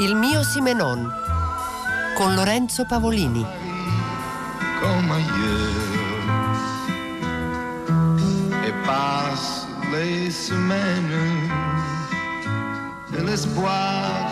Il 0.00 0.14
mio 0.14 0.44
Simenon 0.44 1.12
con 2.14 2.36
Lorenzo 2.36 2.84
Pavolini. 2.84 3.44
Comme 4.80 5.10
ailleurs. 5.10 5.88
Et 8.64 8.72
passe 8.86 9.66
les 9.90 10.30
semaines 10.30 11.50
et 13.12 13.24
l'espoir. 13.24 14.27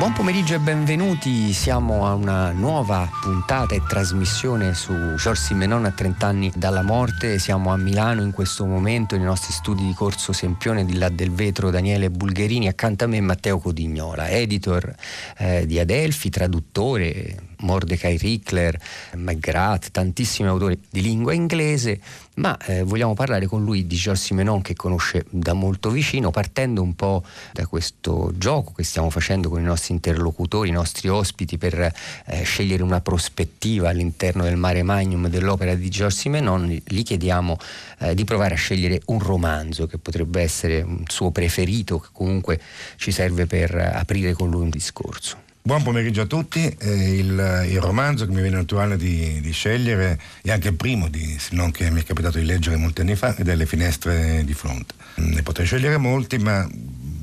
Buon 0.00 0.14
pomeriggio 0.14 0.54
e 0.54 0.60
benvenuti, 0.60 1.52
siamo 1.52 2.06
a 2.06 2.14
una 2.14 2.52
nuova 2.52 3.06
puntata 3.20 3.74
e 3.74 3.82
trasmissione 3.86 4.72
su 4.72 4.94
Georges 4.94 5.44
Simenon 5.44 5.84
a 5.84 5.90
30 5.90 6.26
anni 6.26 6.50
dalla 6.56 6.80
morte, 6.80 7.38
siamo 7.38 7.70
a 7.70 7.76
Milano 7.76 8.22
in 8.22 8.32
questo 8.32 8.64
momento 8.64 9.14
nei 9.14 9.26
nostri 9.26 9.52
studi 9.52 9.84
di 9.84 9.92
Corso 9.92 10.32
Sempione 10.32 10.86
di 10.86 10.96
là 10.96 11.10
del 11.10 11.30
vetro 11.30 11.68
Daniele 11.68 12.08
Bulgherini, 12.08 12.66
accanto 12.66 13.04
a 13.04 13.08
me 13.08 13.20
Matteo 13.20 13.58
Codignola, 13.58 14.30
editor 14.30 14.90
eh, 15.36 15.66
di 15.66 15.78
Adelphi, 15.78 16.30
traduttore, 16.30 17.49
Mordecai 17.60 18.16
Rickler, 18.16 18.78
McGrath, 19.14 19.90
tantissimi 19.90 20.48
autori 20.48 20.80
di 20.90 21.02
lingua 21.02 21.32
inglese, 21.32 22.00
ma 22.34 22.56
eh, 22.58 22.82
vogliamo 22.82 23.14
parlare 23.14 23.46
con 23.46 23.64
lui 23.64 23.86
di 23.86 23.96
Georges 23.96 24.26
Simenon 24.26 24.62
che 24.62 24.74
conosce 24.74 25.26
da 25.30 25.52
molto 25.52 25.90
vicino, 25.90 26.30
partendo 26.30 26.82
un 26.82 26.94
po' 26.94 27.22
da 27.52 27.66
questo 27.66 28.32
gioco 28.36 28.72
che 28.72 28.82
stiamo 28.82 29.10
facendo 29.10 29.48
con 29.48 29.60
i 29.60 29.64
nostri 29.64 29.94
interlocutori, 29.94 30.68
i 30.68 30.72
nostri 30.72 31.08
ospiti 31.08 31.58
per 31.58 31.92
eh, 32.26 32.42
scegliere 32.42 32.82
una 32.82 33.00
prospettiva 33.00 33.90
all'interno 33.90 34.44
del 34.44 34.56
mare 34.56 34.82
magnum 34.82 35.28
dell'opera 35.28 35.74
di 35.74 35.88
Georges 35.90 36.20
Simenon, 36.20 36.80
gli 36.84 37.02
chiediamo 37.02 37.58
eh, 37.98 38.14
di 38.14 38.24
provare 38.24 38.54
a 38.54 38.58
scegliere 38.58 39.00
un 39.06 39.18
romanzo 39.18 39.86
che 39.86 39.98
potrebbe 39.98 40.40
essere 40.40 40.80
un 40.80 41.04
suo 41.06 41.30
preferito, 41.30 41.98
che 41.98 42.08
comunque 42.12 42.60
ci 42.96 43.12
serve 43.12 43.46
per 43.46 43.74
aprire 43.74 44.32
con 44.32 44.48
lui 44.48 44.62
un 44.62 44.70
discorso. 44.70 45.49
Buon 45.62 45.82
pomeriggio 45.82 46.22
a 46.22 46.26
tutti, 46.26 46.74
eh, 46.78 47.18
il, 47.18 47.66
il, 47.68 47.80
romanzo 47.80 48.24
che 48.24 48.32
mi 48.32 48.40
viene 48.40 48.56
naturale 48.56 48.96
di, 48.96 49.42
di, 49.42 49.52
scegliere 49.52 50.18
è 50.40 50.50
anche 50.50 50.68
il 50.68 50.74
primo 50.74 51.08
di 51.08 51.36
Sinon 51.38 51.70
che 51.70 51.90
mi 51.90 52.00
è 52.00 52.04
capitato 52.04 52.38
di 52.38 52.46
leggere 52.46 52.76
molti 52.76 53.02
anni 53.02 53.14
fa 53.14 53.36
ed 53.36 53.46
è 53.46 53.54
Le 53.54 53.66
finestre 53.66 54.42
di 54.44 54.54
fronte. 54.54 54.94
Ne 55.16 55.42
potrei 55.42 55.66
scegliere 55.66 55.98
molti 55.98 56.38
ma 56.38 56.66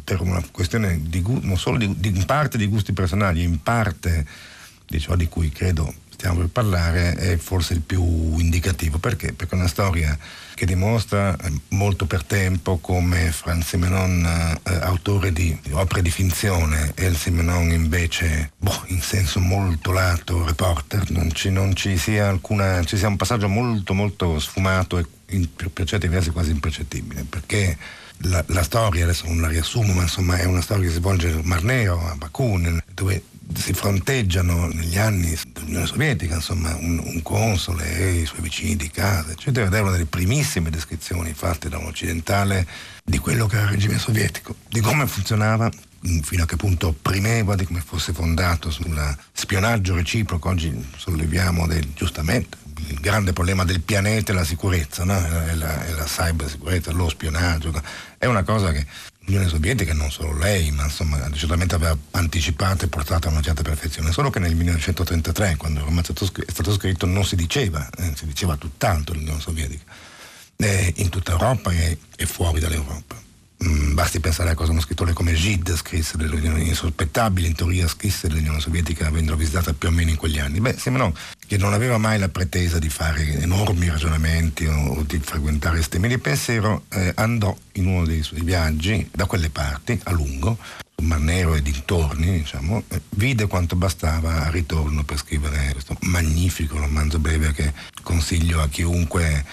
per 0.03 0.21
una 0.21 0.41
questione 0.51 1.01
di, 1.01 1.23
non 1.41 1.57
solo 1.57 1.77
di, 1.77 1.85
in 1.85 2.25
parte 2.25 2.59
di 2.59 2.67
gusti 2.67 2.93
personali, 2.93 3.41
in 3.41 3.61
parte 3.63 4.25
di 4.85 4.99
ciò 4.99 5.15
di 5.15 5.27
cui 5.27 5.49
credo 5.49 5.91
stiamo 6.17 6.39
per 6.39 6.47
parlare 6.47 7.13
è 7.13 7.37
forse 7.37 7.73
il 7.73 7.81
più 7.81 8.03
indicativo. 8.37 8.97
Perché? 8.97 9.33
Perché 9.33 9.55
è 9.55 9.59
una 9.59 9.67
storia 9.67 10.17
che 10.55 10.65
dimostra 10.65 11.35
eh, 11.37 11.51
molto 11.69 12.07
per 12.07 12.23
tempo 12.23 12.77
come 12.79 13.31
Franz 13.31 13.67
Simenon, 13.67 14.25
eh, 14.63 14.73
autore 14.81 15.31
di 15.31 15.55
opere 15.71 16.01
di 16.01 16.09
finzione, 16.09 16.91
e 16.95 17.05
il 17.05 17.15
Simenon 17.15 17.69
invece, 17.69 18.51
boh, 18.57 18.83
in 18.87 19.01
senso 19.01 19.39
molto 19.39 19.91
lato, 19.91 20.43
reporter, 20.43 21.11
non 21.11 21.31
ci, 21.31 21.51
non 21.51 21.75
ci 21.75 21.95
sia 21.97 22.27
alcuna, 22.27 22.83
ci 22.83 22.97
sia 22.97 23.07
un 23.07 23.15
passaggio 23.15 23.47
molto 23.47 23.93
molto 23.93 24.39
sfumato 24.39 24.97
e 24.97 25.05
in, 25.29 25.47
per, 25.53 25.85
certi 25.85 26.07
versi 26.07 26.29
quasi 26.29 26.51
impercettibile, 26.51 27.23
perché 27.23 27.77
la, 28.21 28.43
la, 28.47 28.63
storia, 28.63 29.03
adesso 29.03 29.25
non 29.27 29.41
la 29.41 29.47
riassumo, 29.47 29.93
ma 29.93 30.03
insomma 30.03 30.37
è 30.37 30.45
una 30.45 30.61
storia 30.61 30.83
che 30.83 30.89
si 30.89 30.97
svolge 30.97 31.29
nel 31.29 31.43
Mar 31.43 31.63
Nero, 31.63 32.05
a 32.07 32.15
Baku, 32.15 32.59
dove 32.93 33.23
si 33.53 33.73
fronteggiano 33.73 34.67
negli 34.67 34.97
anni 34.97 35.37
dell'Unione 35.53 35.85
Sovietica, 35.85 36.35
insomma, 36.35 36.75
un, 36.75 36.99
un, 36.99 37.21
console 37.21 37.97
e 37.97 38.21
i 38.21 38.25
suoi 38.25 38.41
vicini 38.41 38.75
di 38.75 38.89
casa, 38.89 39.31
eccetera, 39.31 39.67
ed 39.67 39.73
è 39.73 39.79
una 39.79 39.91
delle 39.91 40.05
primissime 40.05 40.69
descrizioni 40.69 41.33
fatte 41.33 41.69
da 41.69 41.77
un 41.77 41.85
occidentale 41.85 42.67
di 43.03 43.17
quello 43.19 43.47
che 43.47 43.55
era 43.55 43.65
il 43.65 43.71
regime 43.71 43.99
sovietico, 43.99 44.55
di 44.67 44.81
come 44.81 45.07
funzionava, 45.07 45.71
fino 46.21 46.43
a 46.43 46.45
che 46.45 46.55
punto 46.55 46.87
opprimeva, 46.87 47.55
di 47.55 47.65
come 47.65 47.81
fosse 47.81 48.13
fondato 48.13 48.69
sul 48.69 49.15
spionaggio 49.31 49.95
reciproco. 49.95 50.49
Oggi 50.49 50.73
solleviamo 50.95 51.67
del, 51.67 51.93
giustamente 51.93 52.66
il 52.87 52.99
grande 52.99 53.33
problema 53.33 53.63
del 53.63 53.81
pianeta 53.81 54.31
è 54.31 54.35
la 54.35 54.43
sicurezza, 54.43 55.03
no? 55.03 55.17
è, 55.17 55.53
la, 55.55 55.85
è 55.85 55.91
la 55.91 56.05
cybersicurezza, 56.05 56.91
lo 56.91 57.09
spionaggio. 57.09 57.73
È 58.17 58.25
una 58.25 58.43
cosa 58.43 58.71
che 58.71 58.85
l'Unione 59.21 59.49
Sovietica, 59.49 59.93
non 59.93 60.09
solo 60.11 60.37
lei, 60.37 60.71
ma 60.71 60.83
insomma 60.83 61.29
certamente 61.31 61.75
aveva 61.75 61.97
anticipato 62.11 62.85
e 62.85 62.87
portato 62.87 63.27
a 63.27 63.31
una 63.31 63.41
certa 63.41 63.61
perfezione, 63.61 64.11
solo 64.11 64.29
che 64.29 64.39
nel 64.39 64.55
1933, 64.55 65.57
quando 65.57 65.79
il 65.79 65.85
romanzo 65.85 66.13
è 66.13 66.51
stato 66.51 66.73
scritto, 66.73 67.05
non 67.05 67.25
si 67.25 67.35
diceva, 67.35 67.89
eh, 67.97 68.13
si 68.15 68.25
diceva 68.25 68.55
tutt'altro 68.55 69.15
l'Unione 69.15 69.41
Sovietica, 69.41 69.83
eh, 70.55 70.93
in 70.97 71.09
tutta 71.09 71.31
Europa 71.31 71.71
e, 71.71 71.97
e 72.15 72.25
fuori 72.25 72.59
dall'Europa. 72.59 73.26
Mm, 73.63 73.95
basti 73.95 74.19
pensare 74.19 74.51
a 74.51 74.53
cosa 74.53 74.71
uno 74.71 74.81
scrittore 74.81 75.13
come 75.13 75.33
Gide 75.33 75.75
scrisse 75.75 76.15
dell'Unione 76.15 76.61
insospettabile, 76.61 77.47
in 77.47 77.55
teoria 77.55 77.87
scrisse 77.87 78.27
dell'Unione 78.27 78.59
Sovietica 78.59 79.07
avendola 79.07 79.35
visitata 79.35 79.73
più 79.73 79.87
o 79.87 79.91
meno 79.91 80.11
in 80.11 80.15
quegli 80.15 80.37
anni. 80.37 80.59
Beh, 80.59 80.75
sembra 80.77 81.11
che 81.47 81.57
non 81.57 81.73
aveva 81.73 81.97
mai 81.97 82.19
la 82.19 82.29
pretesa 82.29 82.77
di 82.77 82.89
fare 82.89 83.41
enormi 83.41 83.89
ragionamenti 83.89 84.65
o, 84.67 85.03
di 85.07 85.17
frequentare 85.17 85.79
estremi 85.79 86.07
di 86.07 86.19
pensiero, 86.19 86.83
eh, 86.89 87.11
andò 87.15 87.55
in 87.73 87.87
uno 87.87 88.05
dei 88.05 88.21
suoi 88.21 88.41
viaggi 88.41 89.09
da 89.11 89.25
quelle 89.25 89.49
parti, 89.49 89.99
a 90.03 90.11
lungo, 90.11 90.59
sul 90.95 91.07
Mar 91.07 91.19
Nero 91.19 91.55
e 91.55 91.63
dintorni, 91.63 92.37
diciamo, 92.37 92.83
eh, 92.89 93.01
vide 93.09 93.47
quanto 93.47 93.75
bastava 93.75 94.45
a 94.45 94.49
ritorno 94.51 95.03
per 95.03 95.17
scrivere 95.17 95.71
questo 95.71 95.97
magnifico 96.01 96.77
romanzo 96.77 97.17
breve 97.17 97.53
che 97.53 97.73
consiglio 98.03 98.61
a 98.61 98.67
chiunque 98.67 99.43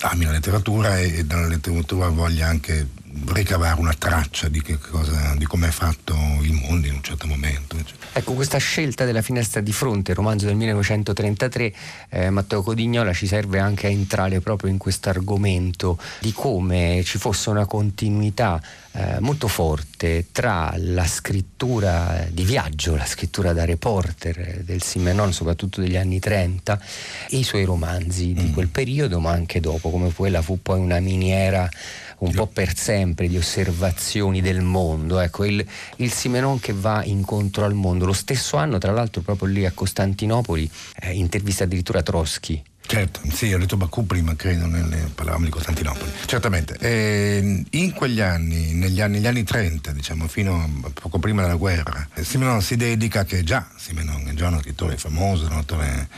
ami 0.00 0.24
la 0.24 0.32
letteratura 0.32 0.98
e, 0.98 1.18
e 1.18 1.24
dalla 1.24 1.46
letteratura 1.46 2.08
voglia 2.08 2.46
anche 2.46 2.88
ricavare 3.26 3.80
una 3.80 3.94
traccia 3.96 4.48
di, 4.48 4.62
cosa, 4.62 5.34
di 5.36 5.44
come 5.44 5.68
è 5.68 5.70
fatto 5.70 6.14
il 6.42 6.52
mondo 6.52 6.86
in 6.86 6.94
un 6.94 7.02
certo 7.02 7.26
momento. 7.26 7.76
Ecco, 8.12 8.34
questa 8.34 8.58
scelta 8.58 9.04
della 9.04 9.22
finestra 9.22 9.60
di 9.60 9.72
fronte, 9.72 10.10
il 10.10 10.16
romanzo 10.16 10.46
del 10.46 10.56
1933, 10.56 11.74
eh, 12.10 12.30
Matteo 12.30 12.62
Codignola 12.62 13.12
ci 13.12 13.26
serve 13.26 13.58
anche 13.58 13.86
a 13.86 13.90
entrare 13.90 14.40
proprio 14.40 14.70
in 14.70 14.78
questo 14.78 15.08
argomento 15.08 15.98
di 16.20 16.32
come 16.32 17.02
ci 17.04 17.18
fosse 17.18 17.50
una 17.50 17.66
continuità 17.66 18.60
eh, 18.92 19.18
molto 19.18 19.48
forte 19.48 20.26
tra 20.30 20.72
la 20.76 21.06
scrittura 21.06 22.26
di 22.30 22.44
viaggio, 22.44 22.94
la 22.94 23.06
scrittura 23.06 23.52
da 23.52 23.64
reporter 23.64 24.62
del 24.62 24.82
Simenon, 24.82 25.32
soprattutto 25.32 25.80
degli 25.80 25.96
anni 25.96 26.20
30, 26.20 26.80
e 27.30 27.36
i 27.38 27.42
suoi 27.42 27.64
romanzi 27.64 28.32
di 28.32 28.44
mm. 28.44 28.52
quel 28.52 28.68
periodo, 28.68 29.18
ma 29.18 29.32
anche 29.32 29.58
dopo, 29.60 29.90
come 29.90 30.12
quella 30.12 30.42
fu 30.42 30.62
poi 30.62 30.78
una 30.78 31.00
miniera 31.00 31.68
un 32.24 32.32
po' 32.34 32.46
per 32.46 32.76
sempre 32.76 33.28
di 33.28 33.36
osservazioni 33.36 34.40
del 34.40 34.60
mondo. 34.60 35.20
Ecco, 35.20 35.44
il, 35.44 35.64
il, 35.96 36.12
Simenon 36.12 36.58
che 36.60 36.72
va 36.72 37.04
incontro 37.04 37.64
al 37.64 37.74
mondo. 37.74 38.06
Lo 38.06 38.12
stesso 38.12 38.56
anno, 38.56 38.78
tra 38.78 38.92
l'altro, 38.92 39.22
proprio 39.22 39.48
lì 39.48 39.64
a 39.66 39.72
Costantinopoli, 39.72 40.70
eh, 41.00 41.12
intervista 41.12 41.64
addirittura 41.64 42.02
Trotsky. 42.02 42.62
Certo, 42.86 43.20
sì, 43.32 43.50
ho 43.52 43.58
detto 43.58 43.78
Baku 43.78 44.04
prima, 44.04 44.36
credo, 44.36 44.66
nelle, 44.66 45.10
parlavamo 45.14 45.46
di 45.46 45.50
Costantinopoli. 45.50 46.10
Certamente. 46.26 46.76
Eh, 46.78 47.64
in 47.70 47.92
quegli 47.92 48.20
anni, 48.20 48.74
negli 48.74 49.00
anni, 49.00 49.14
negli 49.14 49.26
anni 49.26 49.42
30, 49.42 49.92
diciamo, 49.92 50.28
fino 50.28 50.62
a 50.84 50.90
poco 50.92 51.18
prima 51.18 51.42
della 51.42 51.54
guerra, 51.54 52.06
Simenon 52.14 52.60
si 52.60 52.76
dedica, 52.76 53.24
che 53.24 53.42
già 53.42 53.66
Simenon 53.74 54.28
è 54.28 54.34
già 54.34 54.48
uno 54.48 54.60
scrittore 54.60 54.98
famoso, 54.98 55.46
un 55.46 55.52
autore 55.52 56.08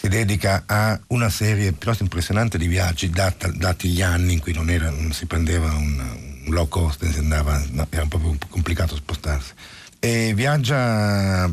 si 0.00 0.08
dedica 0.08 0.62
a 0.64 0.98
una 1.08 1.28
serie 1.28 1.72
piuttosto 1.72 2.02
impressionante 2.02 2.56
di 2.56 2.68
viaggi 2.68 3.10
data, 3.10 3.48
dati 3.48 3.88
gli 3.88 4.00
anni 4.00 4.32
in 4.32 4.40
cui 4.40 4.54
non, 4.54 4.70
era, 4.70 4.88
non 4.88 5.12
si 5.12 5.26
prendeva 5.26 5.66
un, 5.74 6.02
un, 6.46 6.54
low 6.54 6.66
cost, 6.68 7.02
andava, 7.18 7.62
no, 7.72 7.86
era 7.90 8.04
un 8.04 8.08
po' 8.08 8.36
complicato 8.48 8.96
spostarsi. 8.96 9.52
E 9.98 10.32
viaggia 10.34 11.52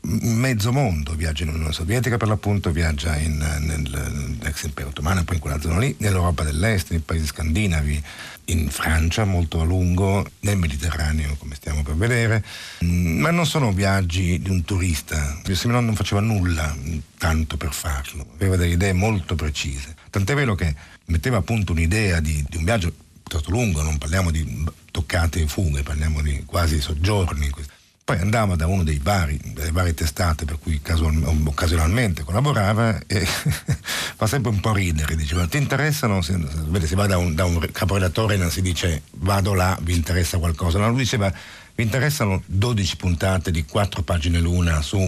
mezzo 0.00 0.72
mondo, 0.72 1.14
viaggia 1.14 1.42
in 1.42 1.50
Unione 1.50 1.72
Sovietica 1.72 2.16
per 2.16 2.28
l'appunto, 2.28 2.70
viaggia 2.70 3.16
in, 3.16 3.36
nel, 3.36 3.82
nell'ex 3.82 4.64
impero 4.64 4.88
ottomano, 4.88 5.24
poi 5.24 5.36
in 5.36 5.40
quella 5.40 5.60
zona 5.60 5.78
lì, 5.78 5.94
nell'Europa 5.98 6.44
dell'Est, 6.44 6.90
nei 6.90 7.00
paesi 7.00 7.26
scandinavi, 7.26 8.02
in 8.46 8.70
Francia 8.70 9.24
molto 9.24 9.60
a 9.60 9.64
lungo, 9.64 10.26
nel 10.40 10.56
Mediterraneo 10.56 11.36
come 11.36 11.54
stiamo 11.54 11.82
per 11.82 11.96
vedere, 11.96 12.44
mm, 12.84 13.18
ma 13.18 13.30
non 13.30 13.46
sono 13.46 13.72
viaggi 13.72 14.40
di 14.40 14.50
un 14.50 14.64
turista, 14.64 15.40
Simenon 15.44 15.84
non 15.84 15.94
faceva 15.94 16.20
nulla 16.20 16.74
tanto 17.18 17.56
per 17.56 17.72
farlo, 17.72 18.26
aveva 18.34 18.56
delle 18.56 18.72
idee 18.72 18.92
molto 18.92 19.34
precise, 19.34 19.94
tant'è 20.10 20.34
vero 20.34 20.54
che 20.54 20.74
metteva 21.06 21.38
a 21.38 21.42
punto 21.42 21.72
un'idea 21.72 22.20
di, 22.20 22.44
di 22.48 22.56
un 22.56 22.64
viaggio 22.64 22.92
piuttosto 23.28 23.50
lungo, 23.50 23.82
non 23.82 23.98
parliamo 23.98 24.30
di 24.30 24.64
toccate 24.90 25.42
e 25.42 25.46
fughe, 25.46 25.82
parliamo 25.82 26.22
di 26.22 26.42
quasi 26.46 26.80
soggiorni. 26.80 27.50
Poi 28.08 28.18
andava 28.20 28.56
da 28.56 28.66
uno 28.66 28.84
dei 28.84 28.98
vari, 29.02 29.38
delle 29.52 29.70
varie 29.70 29.92
testate 29.92 30.46
per 30.46 30.58
cui 30.58 30.80
casual, 30.80 31.22
occasionalmente 31.44 32.22
collaborava 32.22 32.98
e 33.06 33.20
fa 34.16 34.26
sempre 34.26 34.50
un 34.50 34.60
po' 34.60 34.72
ridere, 34.72 35.14
diceva 35.14 35.46
ti 35.46 35.58
interessano, 35.58 36.22
si, 36.22 36.34
si 36.84 36.94
va 36.94 37.06
da 37.06 37.18
un, 37.18 37.34
da 37.34 37.44
un 37.44 37.68
caporedattore 37.70 38.38
non 38.38 38.50
si 38.50 38.62
dice 38.62 39.02
vado 39.10 39.52
là, 39.52 39.76
vi 39.82 39.94
interessa 39.94 40.38
qualcosa, 40.38 40.78
no, 40.78 40.88
lui 40.88 41.00
diceva 41.00 41.30
vi 41.74 41.82
interessano 41.82 42.42
12 42.46 42.96
puntate 42.96 43.50
di 43.50 43.66
4 43.66 44.00
pagine 44.00 44.38
l'una 44.38 44.80
su, 44.80 44.98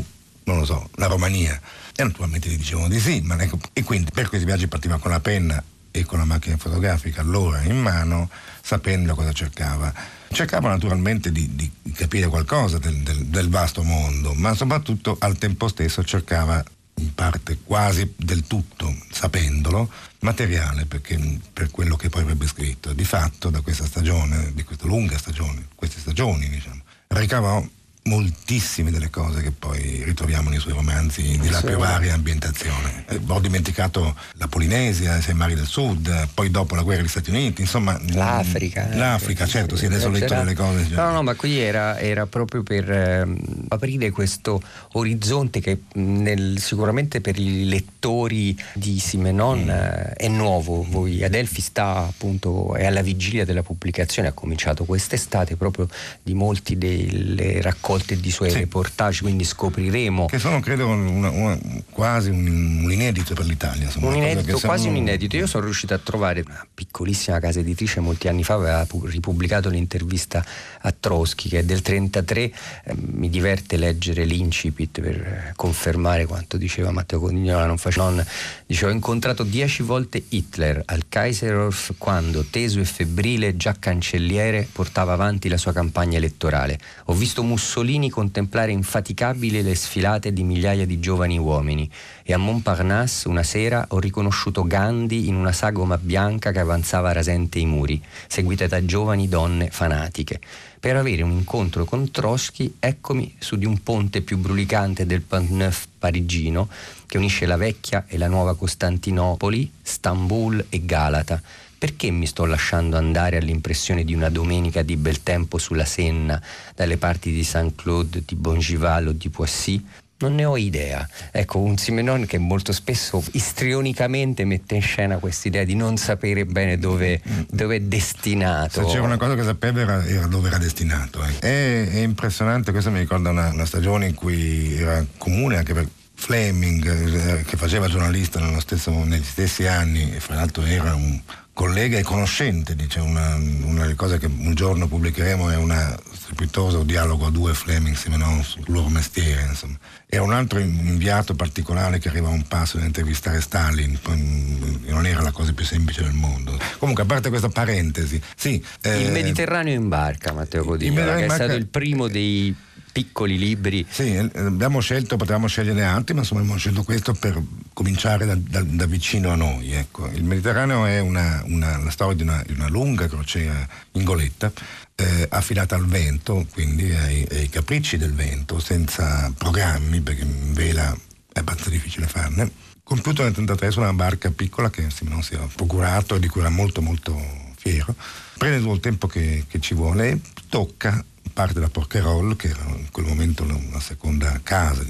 non 0.45 0.59
lo 0.59 0.67
so, 0.67 0.91
la 0.97 1.07
Romania. 1.07 1.59
E 1.97 2.03
naturalmente 2.03 2.51
gli 2.51 2.59
dicevano 2.59 2.89
di 2.89 3.01
sì, 3.01 3.27
ecco, 3.27 3.59
e 3.73 3.83
quindi 3.83 4.11
per 4.13 4.29
questi 4.29 4.45
viaggi 4.45 4.69
partiva 4.69 4.99
con 4.99 5.11
la 5.11 5.21
penna 5.21 5.65
e 5.91 6.05
con 6.05 6.19
la 6.19 6.27
macchina 6.27 6.59
fotografica 6.59 7.23
allora 7.23 7.63
in 7.63 7.81
mano, 7.81 8.29
sapendo 8.61 9.15
cosa 9.15 9.33
cercava. 9.33 10.19
Cercava 10.33 10.69
naturalmente 10.69 11.33
di, 11.33 11.55
di 11.55 11.71
capire 11.93 12.29
qualcosa 12.29 12.79
del, 12.79 12.97
del, 12.99 13.27
del 13.27 13.49
vasto 13.49 13.83
mondo, 13.83 14.33
ma 14.35 14.55
soprattutto 14.55 15.17
al 15.19 15.37
tempo 15.39 15.69
stesso 15.69 16.05
cercava 16.05 16.63
in 16.95 17.15
parte 17.15 17.59
quasi 17.65 18.13
del 18.17 18.47
tutto, 18.47 18.95
sapendolo, 19.11 19.91
materiale 20.21 20.87
perché, 20.87 21.19
per 21.53 21.71
quello 21.71 21.97
che 21.97 22.09
poi 22.09 22.23
avrebbe 22.23 22.47
scritto. 22.47 22.93
Di 22.93 23.05
fatto 23.05 23.51
da 23.51 23.61
questa 23.61 23.87
stagione, 23.87 24.53
di 24.55 24.63
questa 24.63 24.87
lunga 24.87 25.19
stagione, 25.19 25.67
queste 25.75 25.99
stagioni 25.99 26.49
diciamo, 26.49 26.81
ricavò 27.09 27.67
moltissime 28.05 28.91
delle 28.91 29.11
cose 29.11 29.43
che 29.43 29.51
poi 29.51 30.03
ritroviamo 30.05 30.49
nei 30.49 30.59
suoi 30.59 30.73
romanzi 30.73 31.39
di 31.39 31.51
la 31.51 31.61
più 31.61 31.77
varia 31.77 32.15
ambientazione. 32.15 33.05
Eh, 33.09 33.21
ho 33.27 33.41
dimenticato 33.41 34.17
la 34.35 34.49
Polinesia, 34.49 35.21
i 35.29 35.35
mari 35.35 35.55
del 35.55 35.67
Sud, 35.67 36.29
poi 36.33 36.51
dopo 36.51 36.75
la 36.75 36.83
guerra 36.83 37.03
degli 37.03 37.11
Stati 37.11 37.31
Uniti, 37.31 37.61
insomma... 37.61 38.01
L'Africa. 38.13 38.89
Mm, 38.91 38.99
L'Africa, 38.99 39.45
sì, 39.45 39.51
certo, 39.51 39.77
sì, 39.77 39.87
adesso 39.87 40.07
ho 40.07 40.11
letto 40.11 40.35
delle 40.35 40.55
cose. 40.55 40.87
Cioè. 40.87 40.97
No, 40.97 41.11
no, 41.11 41.23
ma 41.23 41.35
qui 41.35 41.59
era, 41.59 41.99
era 41.99 42.27
proprio 42.27 42.63
per 42.63 42.91
eh, 42.91 43.27
aprire 43.69 44.11
questo 44.11 44.63
orizzonte 44.93 45.61
che 45.61 45.83
nel, 45.95 46.59
sicuramente 46.59 47.21
per 47.21 47.39
i 47.39 47.69
lettori 47.69 48.59
di 48.73 48.99
Simenon 48.99 49.65
mm. 49.65 49.69
eh, 49.69 50.13
è 50.15 50.29
nuovo. 50.29 50.87
Voi, 50.89 51.23
Adelphi 51.23 51.61
sta 51.61 51.99
appunto, 51.99 52.75
è 52.75 52.87
alla 52.87 53.03
vigilia 53.03 53.45
della 53.45 53.63
pubblicazione, 53.63 54.29
ha 54.29 54.33
cominciato 54.33 54.85
quest'estate 54.85 55.57
proprio 55.57 55.87
di 56.23 56.33
molti 56.33 56.79
delle 56.79 57.61
raccolte 57.61 57.90
raccolte 57.91 58.21
di 58.21 58.31
suoi 58.31 58.51
sì. 58.51 58.59
reportage, 58.59 59.23
quindi 59.23 59.45
scopriremo. 59.45 60.27
Che 60.27 60.39
sono 60.39 60.61
credo 60.61 60.87
una, 60.87 61.31
una, 61.31 61.59
quasi 61.91 62.31
un, 62.31 62.83
un, 62.85 62.93
inedito 62.93 63.35
per 63.35 63.47
l'Italia. 63.47 63.85
Insomma, 63.85 64.09
un 64.09 64.17
inedito, 64.17 64.59
quasi 64.61 64.89
un 64.89 64.97
inedito. 64.97 65.37
Io 65.37 65.47
sono 65.47 65.65
riuscito 65.65 65.95
a 65.95 65.99
trovare 65.99 66.43
una 66.47 66.67
piccolissima 66.73 67.39
casa 67.41 67.59
editrice 67.59 68.01
molti 68.01 68.29
anni 68.29 68.45
fa, 68.45 68.55
aveva 68.55 68.87
ripubblicato 69.05 69.69
l'intervista 69.69 70.45
a 70.83 70.95
Trotsky 70.99 71.49
che 71.49 71.59
è 71.61 71.65
del 71.65 71.83
33, 71.83 72.41
eh, 72.41 72.53
mi 72.95 73.29
diverte 73.29 73.77
leggere 73.77 74.25
l'incipit 74.25 75.01
per 75.01 75.17
eh, 75.17 75.53
confermare 75.57 76.27
quanto 76.27 76.57
diceva 76.57 76.91
Matteo 76.91 77.21
Condignola, 77.21 77.67
non 77.67 77.79
faccio 77.79 78.03
non, 78.03 78.25
dice 78.67 78.87
ho 78.87 78.91
incontrato 78.91 79.43
dieci 79.43 79.83
volte 79.83 80.23
Hitler 80.29 80.83
al 80.87 81.05
Kaiserhof 81.09 81.95
quando 81.99 82.45
teso 82.49 82.81
e 82.81 82.85
febbrile 82.85 83.57
già 83.57 83.75
cancelliere 83.79 84.69
portava 84.71 85.13
avanti 85.13 85.49
la 85.49 85.57
sua 85.57 85.73
campagna 85.73 86.17
elettorale. 86.17 86.79
Ho 87.07 87.15
visto 87.15 87.43
Mussolini 87.43 87.80
Mussolini 87.81 88.11
contemplare 88.11 88.73
infaticabile 88.73 89.63
le 89.63 89.75
sfilate 89.75 90.35
di 90.35 90.43
migliaia 90.43 90.85
di 90.85 91.01
giovani 91.01 91.39
uomini 91.39 91.91
e 92.23 92.35
a 92.35 92.37
Montparnasse 92.37 93.27
una 93.27 93.43
sera 93.43 93.87
ho 93.89 93.99
riconosciuto 93.99 94.65
Gandhi 94.65 95.29
in 95.29 95.35
una 95.35 95.53
sagoma 95.53 95.97
bianca 95.97 96.53
che 96.53 96.59
avanzava 96.59 97.11
rasente 97.13 97.59
i 97.59 97.65
muri, 97.65 97.99
seguita 98.29 98.67
da 98.67 98.85
giovani 98.85 99.31
donne 99.31 99.71
fanatiche. 99.71 100.41
Per 100.79 100.95
avere 100.95 101.23
un 101.23 101.31
incontro 101.31 101.87
con 101.87 102.11
Trotsky, 102.11 102.75
eccomi 102.79 103.35
su 103.39 103.57
di 103.57 103.65
un 103.65 103.83
ponte 103.83 104.21
più 104.21 104.37
brulicante 104.37 105.07
del 105.07 105.23
Pont 105.23 105.49
Neuf 105.49 105.87
parigino 105.99 106.69
che 107.07 107.17
unisce 107.17 107.47
la 107.47 107.57
vecchia 107.57 108.05
e 108.07 108.19
la 108.19 108.29
nuova 108.29 108.57
Costantinopoli, 108.57 109.73
Stambul 109.81 110.67
e 110.69 110.85
Galata 110.85 111.41
perché 111.81 112.11
mi 112.11 112.27
sto 112.27 112.45
lasciando 112.45 112.99
andare 112.99 113.39
all'impressione 113.39 114.05
di 114.05 114.13
una 114.13 114.29
domenica 114.29 114.83
di 114.83 114.99
bel 114.99 115.23
tempo 115.23 115.57
sulla 115.57 115.87
Senna, 115.87 116.39
dalle 116.75 116.99
parti 116.99 117.33
di 117.33 117.43
Saint-Claude, 117.43 118.23
di 118.27 118.35
Bongival 118.35 119.07
o 119.07 119.13
di 119.13 119.31
Poissy? 119.31 119.83
Non 120.19 120.35
ne 120.35 120.45
ho 120.45 120.59
idea. 120.59 121.09
Ecco, 121.31 121.61
un 121.61 121.79
Simenon 121.79 122.27
che 122.27 122.37
molto 122.37 122.73
spesso 122.73 123.25
istrionicamente 123.33 124.45
mette 124.45 124.75
in 124.75 124.83
scena 124.83 125.17
questa 125.17 125.49
idea 125.49 125.65
di 125.65 125.75
non 125.75 125.97
sapere 125.97 126.45
bene 126.45 126.77
dove, 126.77 127.23
dove 127.49 127.77
è 127.77 127.81
destinato. 127.81 128.83
Se 128.83 128.93
c'era 128.93 129.05
una 129.05 129.17
cosa 129.17 129.35
che 129.35 129.43
sapeva 129.43 129.81
era, 129.81 130.05
era 130.05 130.27
dove 130.27 130.49
era 130.49 130.59
destinato. 130.59 131.25
Eh. 131.25 131.39
È, 131.39 131.89
è, 131.93 132.01
impressionante, 132.01 132.73
questo 132.73 132.91
mi 132.91 132.99
ricorda 132.99 133.31
una, 133.31 133.49
una, 133.49 133.65
stagione 133.65 134.09
in 134.09 134.15
cui 134.15 134.77
era 134.77 135.03
comune 135.17 135.57
anche 135.57 135.73
per 135.73 135.89
Fleming, 136.13 137.39
eh, 137.39 137.45
che 137.45 137.57
faceva 137.57 137.89
giornalista 137.89 138.61
stesso, 138.61 138.91
negli 139.05 139.25
stessi 139.25 139.67
anni, 139.67 140.13
e 140.15 140.21
fra 140.21 140.35
l'altro 140.35 140.63
era 140.65 140.95
un 140.95 141.19
collega 141.61 141.99
e 141.99 142.03
conoscente, 142.03 142.75
dice 142.75 143.01
una, 143.01 143.35
una, 143.35 143.83
delle 143.83 143.95
cose 143.95 144.17
che 144.17 144.25
un 144.25 144.55
giorno 144.55 144.89
pubblicheremo 144.89 145.51
è 145.51 145.57
un 145.57 145.95
strepitoso 146.11 146.85
dialogo 146.85 147.27
a 147.27 147.31
due 147.31 147.53
Fleming 147.53 147.95
Simenon 147.95 148.43
sul 148.43 148.65
loro 148.69 148.89
mestiere, 148.89 149.43
insomma. 149.43 149.77
E 150.07 150.17
un 150.17 150.33
altro 150.33 150.59
inviato 150.59 151.35
particolare 151.35 151.99
che 151.99 152.09
arriva 152.09 152.29
a 152.29 152.31
un 152.31 152.49
passo 152.49 152.79
di 152.79 152.87
intervistare 152.87 153.43
Stalin, 153.43 153.99
poi 154.01 154.81
non 154.87 155.05
era 155.05 155.21
la 155.21 155.33
cosa 155.33 155.53
più 155.53 155.67
semplice 155.67 156.03
del 156.03 156.15
mondo. 156.15 156.59
Comunque, 156.79 157.03
a 157.03 157.07
parte 157.07 157.29
questa 157.29 157.51
parentesi, 157.51 158.19
sì. 158.35 158.65
Eh, 158.81 159.03
il 159.03 159.13
Mediterraneo 159.13 159.75
in 159.75 159.91
barca, 159.91 160.33
Matteo 160.33 160.65
Codino, 160.65 160.95
che 160.95 161.27
è 161.27 161.29
stato 161.29 161.53
il 161.53 161.67
primo 161.67 162.09
dei 162.09 162.57
piccoli 162.93 163.39
libri. 163.39 163.87
Sì, 163.89 164.15
eh, 164.15 164.31
abbiamo 164.35 164.81
scelto, 164.81 165.17
potevamo 165.17 165.47
sceglierne 165.47 165.83
altri, 165.83 166.15
ma 166.15 166.21
insomma 166.21 166.41
abbiamo 166.41 166.59
scelto 166.59 166.83
questo 166.83 167.15
per 167.15 167.41
cominciare 167.73 168.27
da, 168.27 168.37
da, 168.37 168.63
da 168.63 168.87
vicino 168.87 169.31
a 169.31 169.37
noi. 169.37 169.73
Ecco. 169.73 170.09
Il 170.09 170.25
Mediterraneo 170.25 170.85
è 170.85 171.01
una, 171.01 171.43
una, 171.47 171.79
la 171.79 171.91
storia 171.91 172.17
di 172.17 172.23
una, 172.23 172.43
di 172.47 172.53
una, 172.53 172.69
lunga 172.69 173.09
crociera 173.09 173.67
in 173.93 174.05
goletta, 174.05 174.53
eh, 174.95 175.27
affidata 175.31 175.75
al 175.75 175.87
vento, 175.87 176.47
quindi 176.53 176.91
ai, 176.93 177.27
ai, 177.31 177.49
capricci 177.49 177.97
del 177.97 178.15
vento, 178.15 178.59
senza 178.59 179.33
programmi, 179.37 180.01
perché 180.01 180.23
in 180.23 180.53
vela 180.53 180.97
è 181.33 181.39
abbastanza 181.39 181.71
difficile 181.71 182.07
farne. 182.07 182.51
Compiuto 182.83 183.23
nel 183.23 183.31
1933 183.31 183.71
su 183.71 183.81
una 183.81 183.93
barca 183.93 184.31
piccola 184.31 184.69
che 184.69 184.89
non 185.03 185.23
si 185.23 185.35
è 185.35 185.39
procurato 185.55 186.17
e 186.17 186.19
di 186.19 186.27
cui 186.27 186.41
era 186.41 186.51
molto 186.51 186.83
molto 186.83 187.17
fiero. 187.57 187.95
Prende 188.37 188.59
tutto 188.59 188.75
il 188.75 188.81
tempo 188.81 189.07
che, 189.07 189.45
che 189.47 189.61
ci 189.61 189.75
vuole 189.75 190.11
e 190.11 190.21
tocca 190.49 191.05
parte 191.41 191.59
da 191.59 191.71
Porcherol, 191.71 192.37
che 192.37 192.49
era 192.49 192.65
in 192.77 192.91
quel 192.93 193.07
momento 193.07 193.45
una 193.45 193.81
seconda 193.81 194.39
casa, 194.43 194.85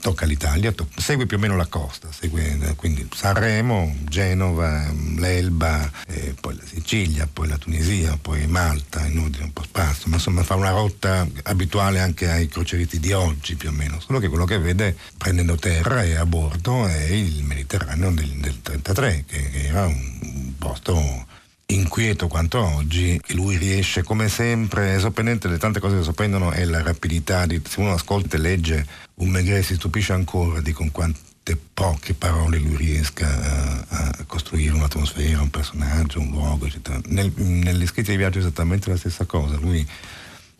tocca 0.00 0.26
l'Italia, 0.26 0.70
to- 0.70 0.88
segue 0.94 1.24
più 1.24 1.38
o 1.38 1.40
meno 1.40 1.56
la 1.56 1.64
costa, 1.64 2.08
segue 2.12 2.58
eh, 2.60 2.74
quindi 2.74 3.08
Sanremo, 3.14 3.94
Genova, 4.06 4.92
l'Elba, 5.16 5.90
eh, 6.06 6.34
poi 6.38 6.54
la 6.54 6.64
Sicilia, 6.66 7.26
poi 7.32 7.48
la 7.48 7.56
Tunisia, 7.56 8.18
poi 8.20 8.46
Malta, 8.46 9.06
inutile 9.06 9.44
un 9.44 9.54
po' 9.54 9.62
spazio, 9.62 10.10
ma 10.10 10.16
insomma 10.16 10.42
fa 10.42 10.54
una 10.54 10.68
rotta 10.68 11.26
abituale 11.44 12.00
anche 12.00 12.30
ai 12.30 12.46
croceristi 12.48 13.00
di 13.00 13.12
oggi 13.12 13.56
più 13.56 13.70
o 13.70 13.72
meno, 13.72 13.98
solo 13.98 14.18
che 14.18 14.28
quello 14.28 14.44
che 14.44 14.58
vede 14.58 14.94
prendendo 15.16 15.56
terra 15.56 16.04
e 16.04 16.16
a 16.16 16.26
bordo 16.26 16.86
è 16.86 17.04
il 17.04 17.42
Mediterraneo 17.42 18.10
del, 18.10 18.28
del 18.32 18.60
33, 18.60 19.24
che 19.26 19.50
era 19.64 19.86
un 19.86 20.52
posto 20.58 21.24
inquieto 21.66 22.28
quanto 22.28 22.62
oggi, 22.62 23.20
lui 23.28 23.56
riesce 23.56 24.02
come 24.02 24.28
sempre, 24.28 24.94
è 24.94 25.00
sorprendente, 25.00 25.48
le 25.48 25.58
tante 25.58 25.80
cose 25.80 25.96
che 25.96 26.04
sorprendono 26.04 26.52
è 26.52 26.64
la 26.64 26.82
rapidità, 26.82 27.44
di, 27.46 27.60
se 27.66 27.80
uno 27.80 27.92
ascolta 27.92 28.36
e 28.36 28.40
legge 28.40 28.86
un 29.14 29.30
Maigret 29.30 29.64
si 29.64 29.74
stupisce 29.74 30.12
ancora 30.12 30.60
di 30.60 30.72
con 30.72 30.92
quante 30.92 31.58
poche 31.74 32.14
parole 32.14 32.58
lui 32.58 32.76
riesca 32.76 33.26
a, 33.26 33.86
a 33.88 34.24
costruire 34.26 34.74
un'atmosfera, 34.74 35.40
un 35.40 35.50
personaggio, 35.50 36.20
un 36.20 36.30
luogo, 36.30 36.66
eccetera. 36.66 37.00
Nel, 37.06 37.32
negli 37.34 37.86
scritti 37.86 38.10
di 38.10 38.16
viaggio 38.16 38.38
è 38.38 38.42
esattamente 38.42 38.90
la 38.90 38.96
stessa 38.96 39.24
cosa, 39.24 39.56
lui 39.56 39.86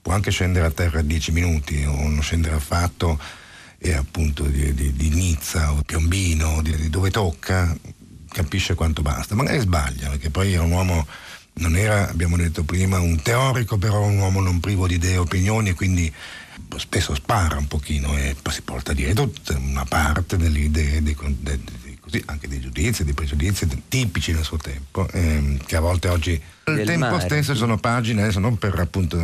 può 0.02 0.12
anche 0.12 0.30
scendere 0.30 0.66
a 0.66 0.70
terra 0.70 1.02
dieci 1.02 1.30
minuti 1.30 1.84
o 1.84 2.08
non 2.08 2.22
scendere 2.22 2.54
affatto 2.56 3.18
e 3.78 3.92
appunto 3.92 4.44
di, 4.44 4.72
di, 4.74 4.92
di 4.92 5.08
Nizza 5.10 5.72
o 5.72 5.82
Piombino, 5.84 6.62
di, 6.62 6.74
di 6.74 6.90
dove 6.90 7.10
tocca, 7.10 7.76
capisce 8.36 8.74
quanto 8.74 9.00
basta. 9.00 9.34
Magari 9.34 9.60
sbaglia, 9.60 10.10
perché 10.10 10.28
poi 10.28 10.52
era 10.52 10.62
un 10.62 10.72
uomo, 10.72 11.06
non 11.54 11.74
era, 11.74 12.10
abbiamo 12.10 12.36
detto 12.36 12.64
prima, 12.64 12.98
un 13.00 13.20
teorico, 13.22 13.78
però 13.78 14.02
un 14.02 14.18
uomo 14.18 14.40
non 14.40 14.60
privo 14.60 14.86
di 14.86 14.94
idee 14.94 15.14
e 15.14 15.18
opinioni, 15.18 15.72
quindi 15.72 16.12
spesso 16.76 17.14
spara 17.14 17.56
un 17.56 17.66
pochino 17.66 18.16
e 18.16 18.36
si 18.50 18.60
porta 18.60 18.92
dietro 18.92 19.30
una 19.56 19.84
parte 19.84 20.36
delle 20.36 20.58
idee, 20.58 21.02
dei, 21.02 21.16
dei, 21.40 21.98
così, 21.98 22.22
anche 22.26 22.46
dei 22.46 22.60
giudizi, 22.60 23.04
dei 23.04 23.14
pregiudizi 23.14 23.66
tipici 23.88 24.32
del 24.32 24.44
suo 24.44 24.58
tempo, 24.58 25.08
ehm, 25.08 25.58
che 25.64 25.76
a 25.76 25.80
volte 25.80 26.08
oggi 26.08 26.40
il 26.72 26.84
tempo 26.84 27.06
mare. 27.06 27.20
stesso 27.20 27.54
sono 27.54 27.78
pagine, 27.78 28.22
adesso 28.22 28.40
non 28.40 28.58
per 28.58 28.76
appunto 28.80 29.16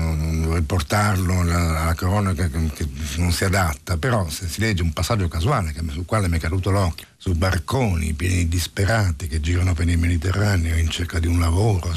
riportarlo 0.54 1.40
alla, 1.40 1.92
cronaca 1.96 2.49
che, 2.49 2.70
che, 2.72 2.88
non 3.16 3.32
si 3.32 3.44
adatta, 3.44 3.96
però 3.96 4.28
se 4.28 4.46
si 4.46 4.61
legge 4.61 4.82
un 4.82 4.92
passaggio 4.92 5.26
casuale 5.26 5.72
che, 5.72 5.80
sul 5.90 6.04
quale 6.04 6.28
mi 6.28 6.37
è 6.37 6.40
caduto 6.40 6.70
l'occhio, 6.70 7.06
su 7.16 7.34
barconi 7.34 8.12
pieni 8.12 8.37
di 8.37 8.49
disperati 8.49 9.26
che 9.26 9.40
girano 9.40 9.75
per 9.75 9.88
il 9.88 9.99
Mediterraneo 9.99 10.76
in 10.76 10.88
cerca 10.88 11.18
di 11.18 11.26
un 11.26 11.40
lavoro, 11.40 11.92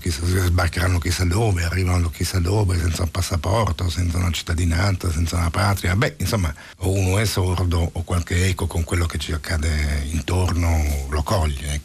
chissà, 0.00 0.24
sbarcheranno 0.24 0.98
chissà 0.98 1.24
dove, 1.24 1.64
arrivano 1.64 2.08
chissà 2.08 2.38
dove, 2.38 2.78
senza 2.78 3.02
un 3.02 3.10
passaporto, 3.10 3.90
senza 3.90 4.16
una 4.16 4.30
cittadinanza, 4.30 5.12
senza 5.12 5.36
una 5.36 5.50
patria. 5.50 5.94
Beh, 5.94 6.14
insomma, 6.20 6.54
o 6.78 6.90
uno 6.90 7.18
è 7.18 7.26
sordo 7.26 7.90
o 7.92 8.02
qualche 8.02 8.46
eco 8.46 8.66
con 8.66 8.82
quello 8.82 9.04
che 9.04 9.18
ci 9.18 9.32
accade 9.32 10.06
intorno 10.10 11.06
lo 11.10 11.22
coglie. 11.22 11.82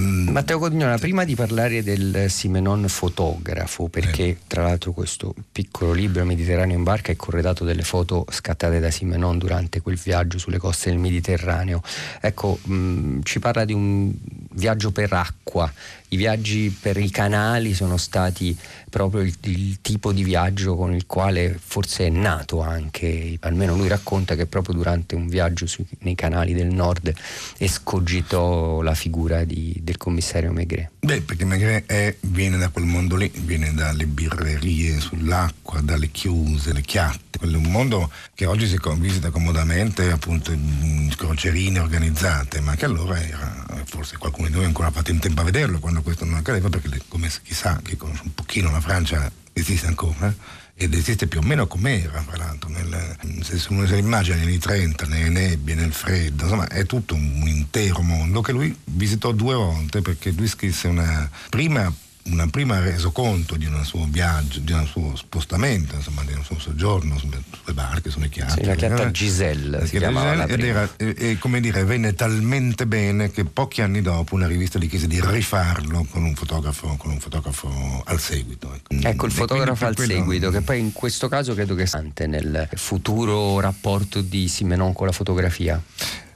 Mm. 0.00 0.28
Matteo 0.28 0.58
Codognola, 0.58 0.96
prima 0.96 1.24
di 1.24 1.34
parlare 1.34 1.82
del 1.82 2.30
Simenon 2.30 2.88
fotografo, 2.88 3.88
perché 3.88 4.28
eh. 4.28 4.38
tra 4.46 4.62
l'altro 4.62 4.92
questo 4.92 5.34
piccolo 5.52 5.92
libro 5.92 6.24
Mediterraneo 6.24 6.74
in 6.74 6.82
barca 6.82 7.12
è 7.12 7.16
corredato 7.16 7.64
delle 7.64 7.82
foto 7.82 8.24
scattate 8.30 8.80
da 8.80 8.90
Simenon 8.90 9.36
durante 9.36 9.82
quel 9.82 9.98
viaggio 10.02 10.38
sulle 10.38 10.56
coste 10.56 10.88
del 10.88 10.98
Mediterraneo, 10.98 11.82
ecco, 12.20 12.58
mh, 12.62 12.74
mm, 12.74 13.20
ci 13.24 13.40
parla 13.40 13.66
di 13.66 13.74
un 13.74 14.10
viaggio 14.52 14.90
per 14.90 15.12
acqua, 15.12 15.70
i 16.08 16.16
viaggi 16.16 16.70
per 16.70 16.96
i 16.96 17.10
canali 17.10 17.74
sono 17.74 17.98
stati 17.98 18.56
proprio 18.90 19.22
il, 19.22 19.34
il, 19.42 19.78
tipo 19.80 20.12
di 20.12 20.22
viaggio 20.22 20.76
con 20.76 20.92
il 20.92 21.06
quale 21.06 21.58
forse 21.58 22.06
è 22.06 22.10
nato 22.10 22.60
anche, 22.60 23.38
almeno 23.40 23.74
lui 23.76 23.88
racconta 23.88 24.34
che 24.34 24.46
proprio 24.46 24.74
durante 24.74 25.14
un 25.14 25.28
viaggio 25.28 25.66
sui, 25.66 25.86
nei 26.00 26.14
canali 26.14 26.52
del 26.52 26.66
nord 26.66 27.14
escogitò 27.56 28.82
la 28.82 28.94
figura 28.94 29.44
di, 29.44 29.78
del 29.82 29.96
commissario 29.96 30.52
Maigret. 30.52 30.90
Beh, 31.00 31.22
perché 31.22 31.44
Maigret 31.44 31.86
è, 31.86 32.14
viene 32.20 32.58
da 32.58 32.68
quel 32.68 32.84
mondo 32.84 33.16
lì, 33.16 33.32
viene 33.44 33.72
dalle 33.72 34.06
birrerie 34.06 35.00
sull'acqua, 35.00 35.80
dalle 35.80 36.10
chiuse, 36.10 36.72
le 36.72 36.82
chiatte, 36.82 37.38
quello 37.38 37.56
è 37.56 37.64
un 37.64 37.70
mondo 37.70 38.10
che 38.34 38.44
oggi 38.44 38.66
si 38.66 38.78
visita 38.96 39.30
comodamente 39.30 40.10
appunto 40.10 40.52
in 40.52 41.10
crocerine 41.16 41.78
organizzate, 41.78 42.60
ma 42.60 42.74
che 42.74 42.84
allora 42.84 43.18
era, 43.18 43.66
forse 43.84 44.18
qualcuno 44.18 44.48
di 44.48 44.54
noi 44.54 44.64
ancora 44.64 44.90
fatto 44.90 45.10
in 45.10 45.18
tempo 45.20 45.40
a 45.40 45.44
vederlo 45.44 45.78
quando 45.78 46.02
questo 46.02 46.24
non 46.24 46.34
accadeva, 46.34 46.68
perché 46.68 47.00
come 47.08 47.30
chissà, 47.42 47.80
chi 47.82 47.96
conosce 47.96 48.22
un 48.24 48.34
pochino 48.34 48.70
la 48.70 48.79
Francia 48.80 49.30
esiste 49.52 49.86
ancora 49.86 50.34
ed 50.74 50.94
esiste 50.94 51.26
più 51.26 51.40
o 51.40 51.42
meno 51.42 51.66
com'era, 51.66 52.22
fra 52.22 52.38
l'altro, 52.38 52.70
nel, 52.70 53.16
se 53.42 53.66
uno 53.68 53.86
si 53.86 53.98
immagina 53.98 54.36
negli 54.36 54.46
anni 54.46 54.58
30, 54.58 55.06
nelle 55.06 55.28
nebbie, 55.28 55.74
nel 55.74 55.92
freddo, 55.92 56.44
insomma 56.44 56.68
è 56.68 56.86
tutto 56.86 57.14
un 57.14 57.42
intero 57.46 58.00
mondo 58.00 58.40
che 58.40 58.52
lui 58.52 58.74
visitò 58.84 59.32
due 59.32 59.54
volte 59.54 60.00
perché 60.00 60.30
lui 60.30 60.48
scrisse 60.48 60.88
una 60.88 61.28
prima 61.50 61.92
una 62.30 62.46
prima 62.48 62.78
resoconto 62.80 63.56
di 63.56 63.66
un 63.66 63.84
suo 63.84 64.06
viaggio, 64.08 64.60
di 64.60 64.72
un 64.72 64.86
suo 64.86 65.16
spostamento, 65.16 65.94
insomma, 65.94 66.22
di 66.24 66.32
un 66.32 66.44
suo 66.44 66.58
soggiorno 66.58 67.18
sulle, 67.18 67.42
sulle 67.62 67.74
barche, 67.74 68.10
sulle 68.10 68.28
chiatte. 68.28 68.62
Sì, 68.62 68.64
la 68.64 68.74
chiatta 68.74 69.06
eh? 69.06 69.10
Giselle. 69.10 69.78
La 69.78 69.84
chiatta 69.84 70.46
Giselle 70.46 70.52
ed 70.52 70.64
era, 70.64 70.88
e, 70.96 71.14
e, 71.16 71.38
come 71.38 71.60
dire, 71.60 71.84
venne 71.84 72.14
talmente 72.14 72.86
bene 72.86 73.30
che 73.30 73.44
pochi 73.44 73.82
anni 73.82 74.00
dopo 74.00 74.34
una 74.34 74.46
rivista 74.46 74.78
gli 74.78 74.88
chiese 74.88 75.06
di 75.06 75.20
rifarlo 75.22 76.06
con 76.10 76.24
un 76.24 76.34
fotografo, 76.34 76.96
con 76.96 77.10
un 77.10 77.20
fotografo 77.20 78.02
al 78.06 78.20
seguito. 78.20 78.72
Ecco, 78.74 79.08
ecco 79.08 79.26
il 79.26 79.32
fotografo 79.32 79.86
al 79.86 79.94
quello... 79.94 80.14
seguito, 80.14 80.50
che 80.50 80.60
poi 80.60 80.78
in 80.78 80.92
questo 80.92 81.28
caso 81.28 81.54
credo 81.54 81.74
che 81.74 81.86
sia 81.86 82.04
nel 82.26 82.68
futuro 82.74 83.60
rapporto 83.60 84.20
di 84.20 84.48
Simenon 84.48 84.92
con 84.92 85.06
la 85.06 85.12
fotografia. 85.12 85.80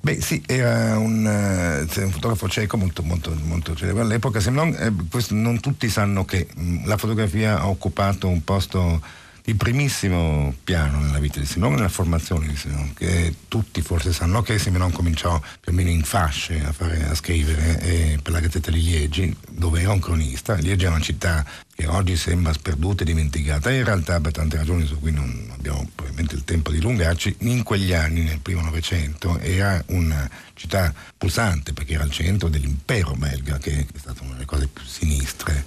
Beh 0.04 0.20
sì, 0.20 0.42
era 0.46 0.98
un, 0.98 1.24
uh, 1.24 2.00
un 2.02 2.10
fotografo 2.10 2.46
cieco 2.46 2.76
molto, 2.76 3.02
molto, 3.02 3.34
molto 3.44 3.74
celebre 3.74 4.02
all'epoca, 4.02 4.38
se 4.38 4.50
non, 4.50 4.68
eh, 4.78 4.92
questo, 5.10 5.32
non 5.32 5.60
tutti 5.60 5.88
sanno 5.88 6.26
che 6.26 6.46
mm, 6.60 6.84
la 6.84 6.98
fotografia 6.98 7.58
ha 7.60 7.68
occupato 7.68 8.28
un 8.28 8.44
posto 8.44 9.00
di 9.46 9.54
primissimo 9.56 10.54
piano 10.64 11.00
nella 11.00 11.18
vita 11.18 11.38
di 11.38 11.44
Simenon, 11.44 11.74
nella 11.74 11.90
formazione 11.90 12.46
di 12.46 12.56
Simenon, 12.56 12.94
che 12.94 13.34
tutti 13.46 13.82
forse 13.82 14.14
sanno 14.14 14.40
che 14.40 14.58
Simenon 14.58 14.90
cominciò 14.90 15.38
più 15.60 15.70
o 15.70 15.74
meno 15.74 15.90
in 15.90 16.02
fasce 16.02 16.64
a, 16.64 16.72
fare, 16.72 17.06
a 17.06 17.14
scrivere 17.14 17.78
eh, 17.82 18.18
per 18.22 18.32
la 18.32 18.40
Gazzetta 18.40 18.70
di 18.70 18.82
Liegi, 18.82 19.36
dove 19.50 19.82
era 19.82 19.92
un 19.92 19.98
cronista. 19.98 20.54
Liegi 20.54 20.86
è 20.86 20.88
una 20.88 21.00
città 21.00 21.44
che 21.74 21.86
oggi 21.86 22.16
sembra 22.16 22.54
sperduta 22.54 23.02
e 23.02 23.04
dimenticata, 23.04 23.70
in 23.70 23.84
realtà 23.84 24.18
per 24.18 24.32
tante 24.32 24.56
ragioni 24.56 24.86
su 24.86 24.98
cui 24.98 25.12
non 25.12 25.50
abbiamo 25.52 25.90
probabilmente 25.94 26.36
il 26.36 26.44
tempo 26.44 26.70
di 26.70 26.78
dilungarci, 26.78 27.36
in 27.40 27.62
quegli 27.64 27.92
anni, 27.92 28.22
nel 28.22 28.38
primo 28.38 28.62
Novecento, 28.62 29.38
era 29.40 29.82
una 29.88 30.26
città 30.54 30.90
pulsante 31.18 31.74
perché 31.74 31.92
era 31.92 32.04
al 32.04 32.10
centro 32.10 32.48
dell'impero 32.48 33.12
belga, 33.12 33.58
che 33.58 33.80
è 33.92 33.98
stata 33.98 34.22
una 34.22 34.32
delle 34.32 34.46
cose 34.46 34.68
più 34.68 34.84
sinistre 34.84 35.66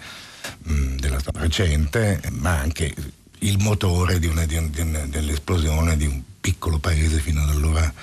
mh, 0.63 0.95
della 0.95 1.19
storia 1.19 1.41
recente, 1.41 2.19
ma 2.31 2.57
anche 2.57 2.95
il 3.39 3.57
motore 3.59 4.19
di 4.19 4.27
una, 4.27 4.45
di 4.45 4.55
un, 4.55 4.69
di 4.69 4.81
una, 4.81 5.05
dell'esplosione 5.05 5.97
di 5.97 6.05
un 6.05 6.21
piccolo 6.39 6.77
paese 6.79 7.19
fino 7.19 7.41
ad 7.41 7.49
allora 7.49 7.93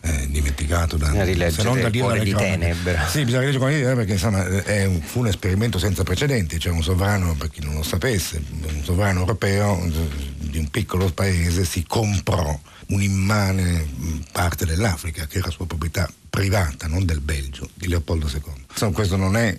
eh, 0.00 0.26
dimenticato 0.28 0.96
da, 0.96 1.06
se 1.10 1.62
non 1.62 1.80
da 1.80 1.88
dire 1.88 2.20
di 2.20 2.34
tenebra. 2.34 3.06
Sì, 3.06 3.24
bisogna 3.24 3.44
leggere 3.44 3.58
con 3.58 3.70
idea 3.70 3.94
perché 3.94 4.12
insomma, 4.12 4.44
un, 4.44 5.00
fu 5.02 5.20
un 5.20 5.26
esperimento 5.26 5.78
senza 5.78 6.02
precedenti, 6.02 6.58
cioè 6.58 6.72
un 6.72 6.82
sovrano, 6.82 7.34
per 7.34 7.50
chi 7.50 7.60
non 7.62 7.74
lo 7.74 7.82
sapesse, 7.82 8.42
un 8.62 8.82
sovrano 8.82 9.20
europeo 9.20 9.88
di 10.36 10.58
un 10.58 10.68
piccolo 10.68 11.10
paese 11.10 11.64
si 11.64 11.84
comprò 11.86 12.58
un'immane 12.88 13.88
parte 14.32 14.66
dell'Africa 14.66 15.26
che 15.26 15.38
era 15.38 15.50
sua 15.50 15.66
proprietà 15.66 16.10
privata, 16.28 16.86
non 16.86 17.04
del 17.04 17.20
Belgio, 17.20 17.68
di 17.74 17.88
Leopoldo 17.88 18.28
II. 18.28 18.64
Insomma, 18.70 18.92
questo 18.92 19.16
non 19.16 19.36
è 19.36 19.56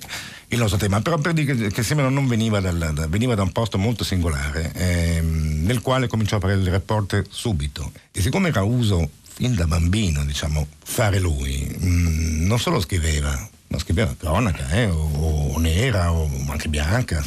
il 0.48 0.58
nostro 0.58 0.78
tema, 0.78 1.02
però 1.02 1.18
per 1.18 1.34
dire 1.34 1.70
che, 1.70 1.70
che 1.70 1.94
non 1.94 2.28
veniva, 2.28 2.60
dal, 2.60 2.92
da, 2.94 3.08
veniva, 3.08 3.36
da 3.36 3.42
un 3.42 3.52
posto 3.52 3.78
molto 3.78 4.04
singolare, 4.04 4.72
ehm, 4.74 5.64
nel 5.64 5.82
quale 5.82 6.08
cominciò 6.08 6.38
a 6.38 6.40
fare 6.40 6.54
il 6.54 6.70
reporter 6.70 7.26
subito. 7.30 7.92
E 8.12 8.22
siccome 8.22 8.50
era 8.50 8.64
uso 8.64 9.10
fin 9.42 9.56
da 9.56 9.66
bambino, 9.66 10.24
diciamo, 10.24 10.68
fare 10.84 11.18
lui, 11.18 11.76
mm, 11.84 12.46
non 12.46 12.60
solo 12.60 12.80
scriveva, 12.80 13.50
ma 13.70 13.80
scriveva 13.80 14.14
cronaca, 14.16 14.70
eh, 14.70 14.86
o, 14.86 15.54
o, 15.54 15.58
nera, 15.58 16.12
o 16.12 16.30
anche 16.48 16.70
bianca, 16.70 17.24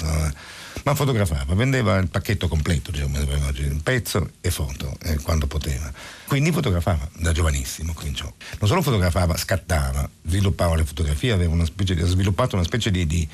ma 0.84 0.94
fotografava, 0.94 1.56
vendeva 1.56 1.96
il 1.96 2.06
pacchetto 2.06 2.46
completo, 2.46 2.92
diciamo, 2.92 3.18
un 3.18 3.80
pezzo 3.82 4.30
e 4.40 4.52
foto, 4.52 4.96
eh, 5.02 5.16
quando 5.22 5.48
poteva. 5.48 5.92
Quindi 6.28 6.52
fotografava, 6.52 7.08
da 7.16 7.32
giovanissimo 7.32 7.92
cominciò. 7.94 8.32
Non 8.60 8.68
solo 8.68 8.80
fotografava, 8.80 9.36
scattava, 9.36 10.08
sviluppava 10.24 10.76
le 10.76 10.84
fotografie, 10.84 11.32
aveva 11.32 11.52
una 11.52 11.64
specie, 11.64 11.94
ha 11.94 12.06
sviluppato 12.06 12.54
una 12.54 12.64
specie 12.64 12.92
di, 12.92 13.08
di 13.08 13.28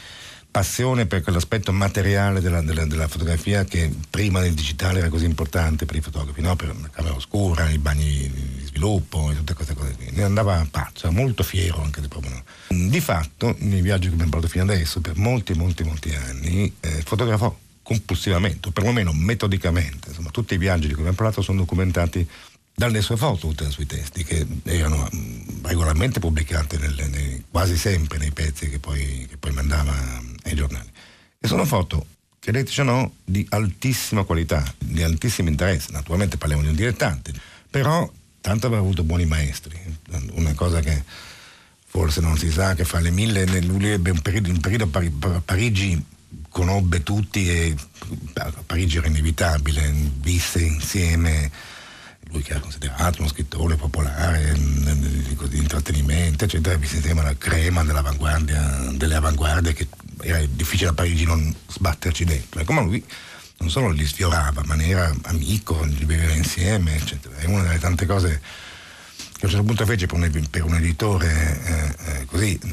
passione 0.50 1.06
per 1.06 1.22
quell'aspetto 1.22 1.72
materiale 1.72 2.40
della, 2.40 2.60
della, 2.60 2.84
della, 2.84 3.08
fotografia 3.08 3.64
che 3.64 3.90
prima 4.10 4.40
del 4.40 4.54
digitale 4.54 4.98
era 4.98 5.08
così 5.08 5.24
importante 5.24 5.86
per 5.86 5.96
i 5.96 6.00
fotografi, 6.00 6.40
no? 6.40 6.56
per 6.56 6.68
la 6.68 6.88
camera 6.90 7.14
oscura, 7.14 7.68
i 7.70 7.78
bagni 7.78 8.04
di 8.04 8.64
sviluppo 8.66 9.30
e 9.30 9.36
tutte 9.36 9.54
queste 9.54 9.74
cose 9.74 9.94
qui. 9.94 10.10
Ne 10.10 10.24
andava 10.24 10.66
pazzo, 10.70 11.10
molto 11.12 11.42
fiero 11.42 11.82
anche 11.82 12.00
proprio. 12.08 12.32
No? 12.32 12.88
Di 12.88 13.00
fatto, 13.00 13.54
nei 13.58 13.80
viaggi 13.80 14.08
che 14.08 14.14
abbiamo 14.14 14.32
fatto 14.32 14.48
fino 14.48 14.64
adesso, 14.64 15.00
per 15.00 15.16
molti, 15.16 15.54
molti, 15.54 15.84
molti 15.84 16.14
anni, 16.14 16.72
eh, 16.80 17.02
fotografò 17.04 17.56
compulsivamente, 17.82 18.68
o 18.68 18.70
perlomeno 18.70 19.12
metodicamente. 19.12 20.08
Insomma, 20.08 20.30
tutti 20.30 20.54
i 20.54 20.58
viaggi 20.58 20.86
di 20.86 20.92
cui 20.92 21.00
abbiamo 21.00 21.16
parlato 21.16 21.42
sono 21.42 21.58
documentati 21.58 22.28
dalle 22.80 23.02
sue 23.02 23.18
foto, 23.18 23.52
ai 23.58 23.70
suoi 23.70 23.84
testi, 23.84 24.24
che 24.24 24.46
erano 24.62 25.06
mm, 25.14 25.64
regolarmente 25.64 26.18
pubblicati 26.18 26.78
nelle, 26.78 27.08
nei, 27.08 27.44
quasi 27.50 27.76
sempre 27.76 28.16
nei 28.16 28.30
pezzi 28.30 28.70
che 28.70 28.78
poi, 28.78 29.26
che 29.28 29.36
poi 29.36 29.52
mandava 29.52 29.92
ai 30.44 30.54
giornali. 30.54 30.88
E 31.38 31.46
sono 31.46 31.66
foto, 31.66 32.06
credeteci 32.38 32.80
o 32.80 32.84
no, 32.84 33.12
di 33.22 33.46
altissima 33.50 34.24
qualità, 34.24 34.64
di 34.78 35.02
altissimo 35.02 35.50
interesse. 35.50 35.92
Naturalmente 35.92 36.38
parliamo 36.38 36.62
di 36.62 36.68
un 36.70 36.74
dilettante, 36.74 37.34
però 37.68 38.10
tanto 38.40 38.66
aveva 38.66 38.80
avuto 38.80 39.04
buoni 39.04 39.26
maestri. 39.26 39.78
Una 40.32 40.54
cosa 40.54 40.80
che 40.80 41.04
forse 41.84 42.22
non 42.22 42.38
si 42.38 42.50
sa, 42.50 42.74
che 42.74 42.86
fra 42.86 43.00
le 43.00 43.10
mille, 43.10 43.44
lui 43.60 43.90
ebbe 43.90 44.08
un 44.08 44.22
periodo, 44.22 44.48
un 44.48 44.60
periodo 44.60 44.88
a 45.34 45.42
Parigi 45.44 46.02
conobbe 46.48 47.02
tutti 47.02 47.46
e 47.46 47.76
Parigi 48.64 48.96
era 48.96 49.08
inevitabile, 49.08 49.92
visse 50.20 50.62
insieme 50.62 51.78
lui 52.30 52.42
che 52.42 52.52
era 52.52 52.60
considerato 52.60 53.20
uno 53.20 53.28
scrittore 53.28 53.76
popolare 53.76 54.52
di, 54.52 55.36
di 55.48 55.58
intrattenimento, 55.58 56.44
eccetera, 56.44 56.76
vi 56.76 56.86
sentiamo 56.86 57.22
la 57.22 57.36
crema 57.36 57.84
dell'avanguardia, 57.84 58.90
delle 58.92 59.14
avanguardie 59.14 59.72
che 59.72 59.88
era 60.20 60.40
difficile 60.46 60.90
a 60.90 60.94
Parigi 60.94 61.24
non 61.24 61.54
sbatterci 61.68 62.24
dentro. 62.24 62.60
E 62.60 62.64
come 62.64 62.82
lui 62.82 63.04
non 63.58 63.70
solo 63.70 63.90
li 63.90 64.06
sfiorava, 64.06 64.62
ma 64.64 64.74
ne 64.74 64.88
era 64.88 65.14
amico, 65.22 65.82
li 65.84 66.04
viveva 66.04 66.32
insieme, 66.32 66.96
eccetera. 66.96 67.36
È 67.36 67.44
una 67.46 67.62
delle 67.62 67.78
tante 67.78 68.06
cose 68.06 68.40
che 69.40 69.42
a 69.42 69.44
un 69.44 69.50
certo 69.50 69.64
punto 69.64 69.86
fece 69.86 70.06
per 70.06 70.18
un, 70.18 70.46
per 70.50 70.64
un 70.64 70.74
editore 70.74 71.62
eh, 71.64 72.10
eh, 72.10 72.24
così 72.26 72.58
eh, 72.62 72.68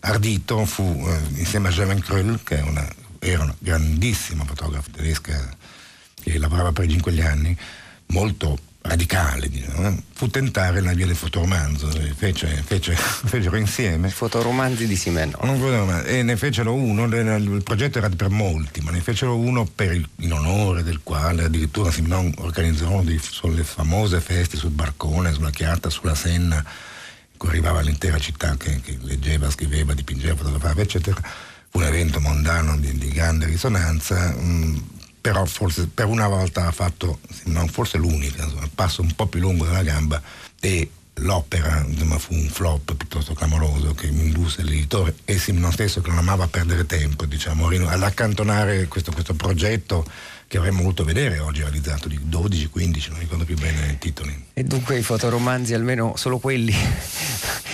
ardito, 0.00 0.64
fu 0.64 0.82
eh, 1.06 1.38
insieme 1.38 1.68
a 1.68 1.70
Jean 1.70 2.00
Krull, 2.00 2.42
che 2.42 2.56
una, 2.56 2.86
era 3.18 3.42
una 3.42 3.54
grandissima 3.58 4.44
fotografa 4.44 4.90
tedesca 4.90 5.56
che 6.20 6.38
lavorava 6.38 6.70
a 6.70 6.72
Parigi 6.72 6.94
in 6.94 7.02
quegli 7.02 7.20
anni, 7.20 7.56
molto 8.06 8.58
radicale, 8.82 9.48
diciamo, 9.48 10.02
fu 10.12 10.28
tentare 10.28 10.80
la 10.80 10.92
via 10.92 11.06
del 11.06 11.14
fotoromanzo, 11.14 11.88
fece, 12.16 12.62
fece, 12.64 12.94
fecero 12.96 13.56
insieme. 13.56 14.08
Fotoromanzi 14.08 14.86
di 14.86 14.96
Simenon. 14.96 16.02
E 16.04 16.22
ne 16.22 16.36
fecero 16.36 16.74
uno, 16.74 17.04
il 17.04 17.62
progetto 17.62 17.98
era 17.98 18.08
per 18.08 18.28
molti, 18.28 18.80
ma 18.80 18.90
ne 18.90 19.00
fecero 19.00 19.36
uno 19.36 19.68
il, 19.76 20.08
in 20.16 20.32
onore 20.32 20.82
del 20.82 21.00
quale 21.02 21.44
addirittura 21.44 21.90
Simenon 21.90 22.32
organizzò 22.38 23.02
sulle 23.18 23.64
famose 23.64 24.20
feste 24.20 24.56
sul 24.56 24.70
barcone, 24.70 25.32
sulla 25.32 25.50
chiatta, 25.50 25.88
sulla 25.88 26.14
Senna, 26.14 26.56
in 26.56 27.38
cui 27.38 27.48
arrivava 27.48 27.80
l'intera 27.80 28.18
città 28.18 28.56
che, 28.56 28.80
che 28.80 28.98
leggeva, 29.02 29.50
scriveva, 29.50 29.94
dipingeva, 29.94 30.36
fotografava, 30.36 30.82
eccetera. 30.82 31.20
Fu 31.70 31.78
un 31.78 31.84
evento 31.84 32.20
mondano 32.20 32.76
di, 32.76 32.98
di 32.98 33.08
grande 33.08 33.46
risonanza. 33.46 34.34
Mh, 34.34 34.82
però 35.22 35.44
forse 35.44 35.86
per 35.86 36.06
una 36.06 36.26
volta 36.26 36.66
ha 36.66 36.72
fatto, 36.72 37.20
non 37.44 37.68
forse 37.68 37.96
l'unica, 37.96 38.42
insomma, 38.42 38.64
il 38.64 38.70
passo 38.74 39.02
un 39.02 39.12
po' 39.14 39.26
più 39.26 39.40
lungo 39.40 39.64
della 39.64 39.84
gamba 39.84 40.20
e 40.60 40.90
l'opera 41.16 41.84
insomma, 41.86 42.18
fu 42.18 42.34
un 42.34 42.48
flop 42.48 42.94
piuttosto 42.94 43.32
clamoroso 43.32 43.94
che 43.94 44.10
mi 44.10 44.24
indusse 44.24 44.62
l'editore 44.62 45.14
e 45.24 45.38
Simon 45.38 45.70
stesso 45.70 46.00
che 46.00 46.08
non 46.08 46.18
amava 46.18 46.48
perdere 46.48 46.86
tempo 46.86 47.24
diciamo, 47.26 47.68
ad 47.68 48.02
accantonare 48.02 48.88
questo, 48.88 49.12
questo 49.12 49.34
progetto 49.34 50.04
che 50.48 50.58
avremmo 50.58 50.82
voluto 50.82 51.04
vedere 51.04 51.38
oggi 51.38 51.60
realizzato 51.60 52.08
di 52.08 52.18
12, 52.20 52.68
15, 52.68 53.10
non 53.10 53.20
ricordo 53.20 53.44
più 53.44 53.56
bene 53.56 53.92
i 53.92 53.98
titoli. 53.98 54.48
E 54.52 54.64
dunque 54.64 54.98
i 54.98 55.02
fotoromanzi, 55.02 55.72
almeno 55.72 56.12
solo 56.16 56.38
quelli, 56.38 56.74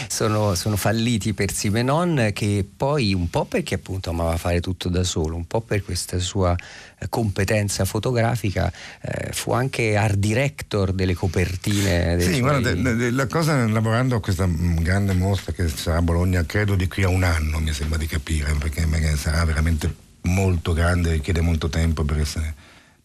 sono, 0.08 0.54
sono, 0.54 0.76
falliti 0.76 1.34
per 1.34 1.52
Simenon 1.52 2.30
che 2.32 2.66
poi 2.76 3.14
un 3.14 3.30
po' 3.30 3.44
perché 3.44 3.76
appunto 3.76 4.10
amava 4.10 4.36
fare 4.36 4.60
tutto 4.60 4.88
da 4.88 5.04
solo, 5.04 5.36
un 5.36 5.46
po' 5.46 5.60
per 5.60 5.84
questa 5.84 6.18
sua 6.18 6.56
eh, 6.98 7.08
competenza 7.08 7.84
fotografica, 7.84 8.72
eh, 9.00 9.32
fu 9.32 9.52
anche 9.52 9.96
art 9.96 10.16
director 10.16 10.92
delle 10.92 11.14
copertine. 11.14 12.20
Sì, 12.20 12.28
suoi... 12.28 12.40
guarda, 12.40 12.72
la 13.10 13.26
cosa 13.26 13.66
lavorando 13.66 14.16
a 14.16 14.20
questa 14.20 14.46
mm, 14.46 14.78
grande 14.78 15.12
mostra 15.14 15.52
che 15.52 15.68
sarà 15.68 15.98
a 15.98 16.02
Bologna, 16.02 16.44
credo 16.44 16.74
di 16.74 16.88
qui 16.88 17.04
a 17.04 17.08
un 17.08 17.22
anno, 17.22 17.58
mi 17.58 17.72
sembra 17.72 17.98
di 17.98 18.06
capire, 18.06 18.52
perché 18.54 18.86
sarà 19.16 19.44
veramente 19.44 20.06
molto 20.22 20.72
grande, 20.72 21.12
richiede 21.12 21.40
molto 21.40 21.68
tempo 21.68 22.04
per 22.04 22.18
essere 22.18 22.54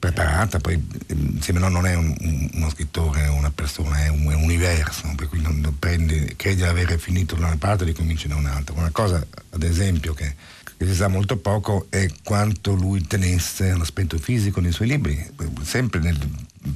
preparata, 0.04 0.60
poi 0.60 0.76
mm, 0.76 1.38
Simenon 1.40 1.72
non 1.72 1.86
è 1.86 1.96
un, 1.96 2.14
uno 2.56 2.70
scrittore, 2.70 3.26
una 3.28 3.52
persona, 3.52 4.04
è 4.04 4.10
un, 4.10 4.30
è 4.30 4.36
un 4.36 4.44
universo, 4.44 5.10
per 5.16 5.30
cui 5.30 5.40
non, 5.40 5.76
prendi, 5.80 6.34
credi 6.36 6.58
di 6.58 6.64
avere 6.64 6.98
finito 6.98 7.36
da 7.36 7.46
una 7.46 7.56
parte 7.58 7.84
e 7.84 7.88
ricominci 7.88 8.28
da 8.28 8.36
un'altra. 8.36 8.76
Una 8.78 8.90
cosa, 8.90 9.26
ad 9.52 9.64
esempio, 9.64 10.14
che, 10.14 10.36
che, 10.76 10.86
si 10.86 10.94
sa 10.94 11.08
molto 11.08 11.38
poco 11.38 11.88
è 11.90 12.06
quanto 12.22 12.74
lui 12.74 13.08
tenesse 13.08 13.70
all'aspetto 13.70 14.18
fisico 14.18 14.60
nei 14.60 14.74
suoi 14.74 14.90
libri. 14.90 15.26
Sempre 15.62 16.02
nel, 16.02 16.20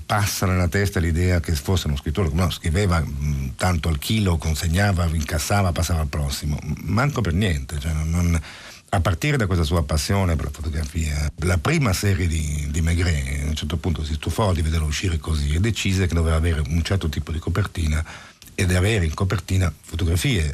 passa 0.05 0.45
nella 0.45 0.69
testa 0.69 1.01
l'idea 1.01 1.41
che 1.41 1.53
fosse 1.53 1.87
uno 1.87 1.97
scrittore, 1.97 2.29
no, 2.31 2.49
scriveva 2.49 3.01
mh, 3.01 3.25
mm, 3.25 3.47
tanto 3.57 3.89
al 3.89 3.99
chilo, 3.99 4.37
consegnava, 4.37 5.05
incassava, 5.07 5.73
passava 5.73 5.99
al 5.99 6.07
prossimo. 6.07 6.57
Manco 6.83 7.19
per 7.19 7.33
niente. 7.33 7.77
Cioè 7.77 7.91
non, 7.91 8.09
non, 8.09 8.41
a 8.89 9.01
partire 9.01 9.35
da 9.37 9.47
questa 9.47 9.65
sua 9.65 9.83
passione 9.83 10.35
per 10.35 10.45
la 10.45 10.51
fotografia, 10.51 11.29
la 11.39 11.57
prima 11.57 11.91
serie 11.91 12.27
di, 12.27 12.67
di 12.71 12.81
Maigret 12.81 13.43
a 13.43 13.47
un 13.47 13.55
certo 13.55 13.77
punto 13.77 14.03
si 14.03 14.13
stufò 14.13 14.53
di 14.53 14.61
vederlo 14.61 14.85
uscire 14.85 15.17
così 15.17 15.53
e 15.53 15.59
decise 15.59 16.07
che 16.07 16.13
doveva 16.13 16.37
avere 16.37 16.61
un 16.61 16.81
certo 16.83 17.09
tipo 17.09 17.31
di 17.31 17.39
copertina 17.39 18.03
ed 18.55 18.73
avere 18.73 19.05
in 19.05 19.13
copertina 19.13 19.71
fotografie. 19.81 20.53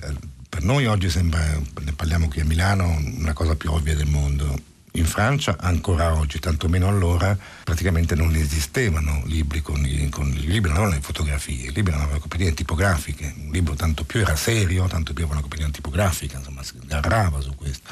Per 0.50 0.63
noi 0.63 0.86
oggi 0.88 1.10
sembra, 1.10 1.42
ne 1.82 1.94
parliamo 1.94 2.28
qui 2.28 2.42
a 2.42 2.46
Milano, 2.46 3.00
una 3.18 3.34
cosa 3.34 3.56
più 3.56 3.72
ovvia 3.72 3.96
del 3.96 4.08
mondo. 4.08 4.72
In 4.96 5.06
Francia, 5.06 5.56
ancora 5.60 6.16
oggi, 6.16 6.38
tantomeno 6.38 6.88
allora, 6.88 7.36
praticamente 7.63 8.13
non 8.13 8.36
esistevano 8.36 9.24
libri 9.25 9.62
con, 9.62 9.84
i, 9.84 10.10
con 10.10 10.28
i 10.28 10.46
libri, 10.46 10.70
non 10.70 10.82
erano 10.82 10.94
le 10.94 11.02
fotografie, 11.02 11.70
i 11.70 11.72
libri 11.72 11.94
erano 11.94 12.12
le 12.12 12.20
copertine 12.20 12.54
tipografiche. 12.54 13.34
Un 13.36 13.52
libro 13.52 13.74
tanto 13.74 14.04
più 14.04 14.20
era 14.20 14.36
serio, 14.36 14.86
tanto 14.86 15.13
più 15.13 15.24
aveva 15.24 15.40
una 15.40 15.42
copertina 15.42 15.72
tipografica, 15.72 16.38
insomma, 16.38 16.62
si 16.62 16.74
agarrava 16.88 17.42
su 17.42 17.56
questo. 17.56 17.90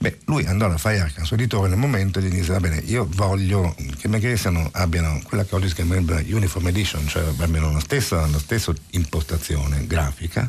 Beh, 0.00 0.18
lui 0.26 0.44
andò 0.46 0.66
alla 0.66 0.78
Fire 0.78 1.12
al 1.16 1.26
suo 1.26 1.34
editore 1.34 1.68
nel 1.68 1.78
momento 1.78 2.20
e 2.20 2.22
gli 2.22 2.28
disse, 2.28 2.52
va 2.52 2.60
bene, 2.60 2.76
io 2.76 3.08
voglio 3.10 3.74
che 3.98 4.06
i 4.06 4.08
Megasian 4.08 4.68
abbiano 4.72 5.20
quella 5.24 5.44
che 5.44 5.56
oggi 5.56 5.66
si 5.68 5.74
chiamerebbe 5.74 6.24
Uniform 6.30 6.68
Edition, 6.68 7.08
cioè 7.08 7.24
abbiano 7.38 7.72
la 7.72 7.80
stessa, 7.80 8.24
la 8.28 8.38
stessa 8.38 8.72
impostazione 8.90 9.86
grafica 9.88 10.48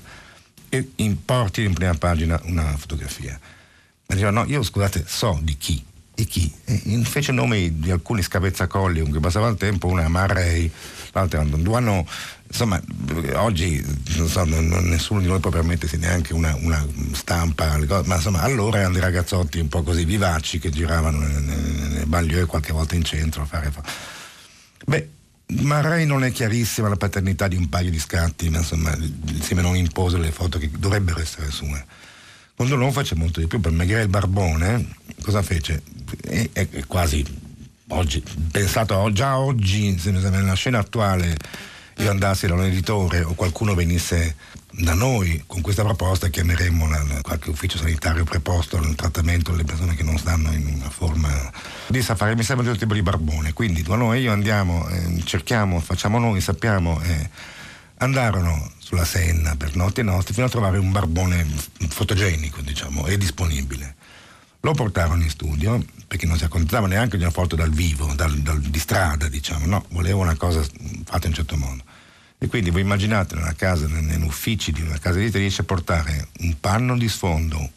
e 0.69 0.91
importi 0.97 1.63
in 1.63 1.73
prima 1.73 1.95
pagina 1.95 2.39
una 2.43 2.77
fotografia. 2.77 3.39
Ma 4.05 4.15
diceva, 4.15 4.29
no, 4.29 4.45
io 4.45 4.61
scusate, 4.61 5.03
so 5.07 5.39
di 5.41 5.57
chi, 5.57 5.83
e 6.13 6.25
chi? 6.25 6.53
E 6.65 7.01
fece 7.05 7.31
nomi 7.31 7.79
di 7.79 7.91
alcuni 7.91 8.21
scavezzacolli 8.21 8.99
con 9.01 9.09
cui 9.09 9.19
passava 9.19 9.47
il 9.47 9.55
tempo, 9.57 9.87
una 9.87 10.07
Marray, 10.09 10.69
l'altra 11.11 11.43
Duano, 11.43 12.05
insomma 12.49 12.81
oggi 13.35 13.83
so, 14.25 14.43
non, 14.43 14.67
non, 14.67 14.85
nessuno 14.85 15.21
di 15.21 15.27
noi 15.27 15.39
può 15.39 15.51
permettersi 15.51 15.97
neanche 15.97 16.33
una, 16.33 16.55
una 16.61 16.85
stampa, 17.13 17.77
ma 18.05 18.15
insomma 18.15 18.41
allora 18.41 18.79
erano 18.79 18.93
dei 18.93 19.01
ragazzotti 19.01 19.59
un 19.59 19.69
po' 19.69 19.83
così 19.83 20.03
vivaci 20.03 20.59
che 20.59 20.69
giravano 20.69 21.19
nel, 21.19 21.41
nel 21.43 22.05
banlieue 22.07 22.45
qualche 22.45 22.73
volta 22.73 22.95
in 22.95 23.03
centro 23.03 23.43
a 23.43 23.45
fare... 23.45 23.71
Beh, 24.85 25.09
Marray 25.61 26.05
non 26.05 26.23
è 26.23 26.31
chiarissima 26.31 26.89
la 26.89 26.95
paternità 26.95 27.47
di 27.47 27.55
un 27.55 27.69
paio 27.69 27.89
di 27.89 27.99
scatti, 27.99 28.49
ma 28.49 28.59
insomma 28.59 28.95
insieme 29.27 29.61
non 29.61 29.75
impose 29.75 30.17
le 30.17 30.31
foto 30.31 30.59
che 30.59 30.69
dovrebbero 30.75 31.19
essere 31.19 31.49
sue. 31.51 31.85
Quando 32.55 32.75
non 32.75 32.91
fece 32.91 33.15
molto 33.15 33.39
di 33.39 33.47
più, 33.47 33.59
per 33.59 33.71
Meghere 33.71 34.01
il 34.01 34.09
Barbone, 34.09 34.95
cosa 35.21 35.41
fece? 35.41 35.81
È, 36.21 36.49
è 36.51 36.67
quasi 36.85 37.25
oggi, 37.89 38.23
pensato 38.51 39.11
già 39.11 39.37
oggi, 39.39 39.97
nella 40.03 40.53
scena 40.53 40.79
attuale, 40.79 41.37
io 41.99 42.09
andassi 42.09 42.47
da 42.47 42.53
un 42.53 42.63
editore 42.63 43.21
o 43.21 43.33
qualcuno 43.33 43.73
venisse 43.75 44.35
da 44.71 44.93
noi 44.93 45.43
con 45.45 45.61
questa 45.61 45.83
proposta 45.83 46.29
chiameremmo 46.29 46.87
qualche 47.21 47.49
ufficio 47.49 47.77
sanitario 47.77 48.23
preposto 48.23 48.77
al 48.77 48.95
trattamento 48.95 49.51
delle 49.51 49.65
persone 49.65 49.95
che 49.95 50.03
non 50.03 50.17
stanno 50.17 50.51
in 50.51 50.65
una 50.75 50.89
forma 50.89 51.29
di 51.87 52.01
safari, 52.01 52.35
mi 52.35 52.43
sembra 52.43 52.65
di 52.65 52.71
un 52.71 52.77
tipo 52.77 52.93
di 52.93 53.01
barbone. 53.01 53.53
Quindi 53.53 53.81
da 53.81 53.95
noi 53.95 54.21
io 54.21 54.31
andiamo, 54.31 54.87
eh, 54.87 55.21
cerchiamo, 55.25 55.79
facciamo 55.79 56.19
noi, 56.19 56.39
sappiamo. 56.39 57.01
Eh, 57.01 57.29
andarono 58.01 58.71
sulla 58.77 59.05
Senna 59.05 59.55
per 59.55 59.75
notti 59.75 59.99
e 59.99 60.03
notti 60.03 60.33
fino 60.33 60.45
a 60.45 60.49
trovare 60.49 60.77
un 60.77 60.91
barbone 60.91 61.45
fotogenico, 61.89 62.61
diciamo, 62.61 63.07
e 63.07 63.17
disponibile. 63.17 63.95
Lo 64.61 64.73
portarono 64.73 65.21
in 65.21 65.29
studio 65.29 65.83
perché 66.07 66.25
non 66.25 66.37
si 66.37 66.43
accontentava 66.43 66.87
neanche 66.87 67.17
di 67.17 67.23
una 67.23 67.31
foto 67.31 67.55
dal 67.55 67.69
vivo, 67.69 68.13
dal, 68.13 68.35
dal, 68.39 68.59
di 68.59 68.79
strada, 68.79 69.27
diciamo, 69.27 69.65
no, 69.65 69.85
voleva 69.89 70.17
una 70.17 70.35
cosa 70.35 70.61
fatta 71.05 71.27
in 71.27 71.31
un 71.31 71.33
certo 71.33 71.55
modo. 71.55 71.83
E 72.41 72.47
quindi 72.47 72.69
voi 72.69 72.81
immaginate 72.81 73.35
nella 73.35 73.53
casa, 73.53 73.85
negli 73.87 74.23
uffici 74.23 74.71
di 74.71 74.81
una 74.81 74.97
casa 74.97 75.19
editrice 75.19 75.63
portare 75.63 76.29
un 76.39 76.57
panno 76.57 76.97
di 76.97 77.09
sfondo, 77.09 77.69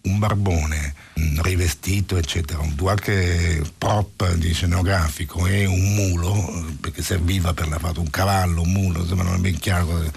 un 0.00 0.18
barbone 0.18 0.94
mm, 1.20 1.40
rivestito, 1.40 2.16
eccetera, 2.16 2.66
qualche 2.78 3.62
prop 3.76 4.32
di 4.32 4.54
scenografico 4.54 5.46
e 5.46 5.66
un 5.66 5.94
mulo, 5.94 6.74
perché 6.80 7.02
serviva 7.02 7.52
per 7.52 7.68
la 7.68 7.78
foto, 7.78 8.00
un 8.00 8.08
cavallo, 8.08 8.62
un 8.62 8.72
mulo, 8.72 9.00
insomma 9.00 9.24
non 9.24 9.34
è 9.34 9.38
ben 9.38 9.58
chiaro, 9.58 10.10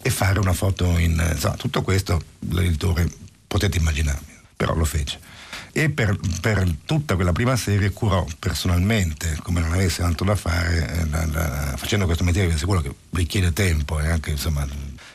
e 0.00 0.10
fare 0.10 0.38
una 0.38 0.54
foto 0.54 0.96
in... 0.96 1.22
Insomma, 1.32 1.56
tutto 1.56 1.82
questo 1.82 2.22
l'editore 2.48 3.06
potete 3.46 3.76
immaginarmi, 3.76 4.32
però 4.56 4.74
lo 4.74 4.86
fece 4.86 5.29
e 5.72 5.90
per, 5.90 6.18
per, 6.40 6.68
tutta 6.84 7.14
quella 7.14 7.32
prima 7.32 7.56
serie 7.56 7.90
curò 7.90 8.26
personalmente, 8.38 9.38
come 9.42 9.60
non 9.60 9.72
avesse 9.72 10.02
altro 10.02 10.26
da 10.26 10.34
fare, 10.34 11.00
eh, 11.00 11.08
la, 11.08 11.26
la, 11.26 11.74
facendo 11.76 12.06
questo 12.06 12.24
mestiere 12.24 12.48
che 12.48 12.58
sicuro 12.58 12.80
che 12.80 12.92
richiede 13.10 13.52
tempo 13.52 14.00
e 14.00 14.08
anche 14.08 14.30
insomma, 14.30 14.66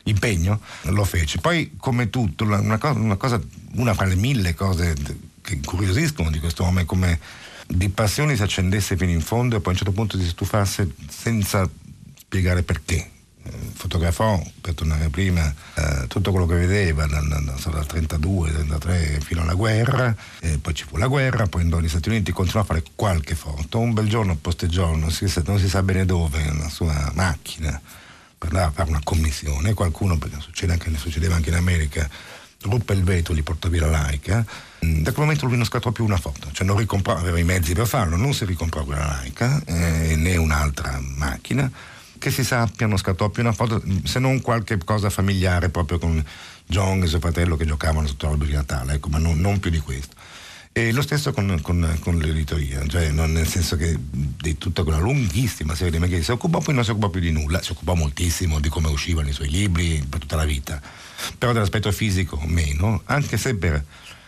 impegno, 0.03 0.61
lo 0.83 1.03
fece. 1.03 1.39
Poi 1.39 1.73
come 1.77 2.09
tutto, 2.09 2.43
una 2.43 2.77
cosa, 2.77 2.99
una, 2.99 3.15
cosa, 3.15 3.41
una 3.75 3.93
fra 3.93 4.05
le 4.05 4.15
mille 4.15 4.53
cose 4.53 4.93
che 5.41 5.55
incuriosiscono 5.55 6.31
di 6.31 6.39
questo 6.39 6.63
uomo 6.63 6.79
è 6.79 6.85
come 6.85 7.19
di 7.67 7.89
passione 7.89 8.35
si 8.35 8.43
accendesse 8.43 8.95
fino 8.95 9.11
in 9.11 9.21
fondo 9.21 9.55
e 9.55 9.59
poi 9.59 9.69
a 9.69 9.71
un 9.71 9.77
certo 9.77 9.93
punto 9.93 10.19
si 10.19 10.27
stufasse 10.27 10.93
senza 11.09 11.67
spiegare 12.15 12.63
perché 12.63 13.11
fotografò, 13.73 14.41
per 14.61 14.73
tornare 14.73 15.09
prima, 15.09 15.53
eh, 15.75 16.07
tutto 16.07 16.31
quello 16.31 16.45
che 16.45 16.55
vedeva 16.55 17.05
dal, 17.05 17.27
dal 17.27 17.85
32, 17.85 18.51
33 18.51 19.19
fino 19.21 19.41
alla 19.41 19.53
guerra, 19.53 20.15
eh, 20.39 20.57
poi 20.57 20.73
ci 20.73 20.85
fu 20.87 20.97
la 20.97 21.07
guerra, 21.07 21.47
poi 21.47 21.61
andò 21.61 21.77
negli 21.77 21.89
Stati 21.89 22.09
Uniti, 22.09 22.31
continuò 22.31 22.61
a 22.61 22.65
fare 22.65 22.83
qualche 22.95 23.35
foto, 23.35 23.79
un 23.79 23.93
bel 23.93 24.07
giorno, 24.07 24.35
postegiorno, 24.35 24.97
non 24.97 25.11
si, 25.11 25.31
non 25.45 25.59
si 25.59 25.69
sa 25.69 25.83
bene 25.83 26.05
dove, 26.05 26.41
nella 26.41 26.69
sua 26.69 27.11
macchina, 27.13 27.79
per 28.37 28.49
andare 28.49 28.67
a 28.67 28.71
fare 28.71 28.89
una 28.89 29.01
commissione, 29.03 29.73
qualcuno, 29.73 30.17
perché 30.17 30.39
succede 30.39 30.73
anche, 30.73 30.95
succedeva 30.97 31.35
anche 31.35 31.49
in 31.49 31.55
America, 31.55 32.09
ruppe 32.63 32.93
il 32.93 33.03
vetro, 33.03 33.33
gli 33.35 33.43
portò 33.43 33.69
via 33.69 33.87
la 33.87 34.07
Leica, 34.07 34.43
mm, 34.85 35.03
da 35.03 35.11
quel 35.11 35.25
momento 35.25 35.45
lui 35.45 35.57
non 35.57 35.65
scattò 35.65 35.91
più 35.91 36.03
una 36.03 36.17
foto, 36.17 36.49
cioè 36.51 36.65
non 36.65 36.77
ricomprò, 36.77 37.15
aveva 37.15 37.39
i 37.39 37.43
mezzi 37.43 37.73
per 37.73 37.87
farlo, 37.87 38.15
non 38.15 38.33
si 38.33 38.45
ricomprò 38.45 38.83
quella 38.83 39.19
Leica 39.21 39.61
eh, 39.65 40.15
né 40.15 40.35
un'altra 40.37 40.99
macchina, 40.99 41.69
che 42.25 42.31
si 42.31 42.43
sappia 42.43 42.87
non 42.87 42.97
scattò 42.97 43.29
più 43.29 43.43
una 43.43 43.51
foto, 43.51 43.83
se 44.03 44.17
non 44.17 44.41
qualche 44.41 44.79
cosa 44.83 45.11
familiare 45.11 45.69
proprio 45.69 45.99
con 45.99 46.25
John 46.65 47.03
e 47.03 47.05
suo 47.05 47.19
fratello 47.19 47.55
che 47.55 47.67
giocavano 47.67 48.07
sotto 48.07 48.25
l'albero 48.25 48.49
di 48.49 48.55
Natale, 48.55 48.93
ecco, 48.93 49.09
ma 49.09 49.19
non, 49.19 49.39
non 49.39 49.59
più 49.59 49.69
di 49.69 49.77
questo. 49.77 50.15
E 50.71 50.91
lo 50.91 51.03
stesso 51.03 51.31
con, 51.33 51.59
con, 51.61 51.97
con 51.99 52.17
l'editoria, 52.17 52.83
cioè 52.87 53.11
nel 53.11 53.47
senso 53.47 53.75
che 53.75 53.95
di 53.99 54.57
tutta 54.57 54.81
quella 54.81 54.97
lunghissima 54.97 55.75
serie 55.75 55.91
di 55.91 55.99
Meghe 55.99 56.23
si 56.23 56.31
occupò, 56.31 56.57
poi 56.61 56.73
non 56.73 56.83
si 56.83 56.89
occupò 56.89 57.09
più 57.09 57.21
di 57.21 57.31
nulla, 57.31 57.61
si 57.61 57.73
occupò 57.73 57.93
moltissimo 57.93 58.59
di 58.59 58.69
come 58.69 58.87
uscivano 58.87 59.29
i 59.29 59.31
suoi 59.31 59.49
libri 59.49 60.03
per 60.09 60.21
tutta 60.21 60.35
la 60.35 60.45
vita, 60.45 60.81
però 61.37 61.53
dell'aspetto 61.53 61.91
fisico 61.91 62.41
meno, 62.43 63.03
anche 63.05 63.37
se 63.37 63.53
per 63.53 63.83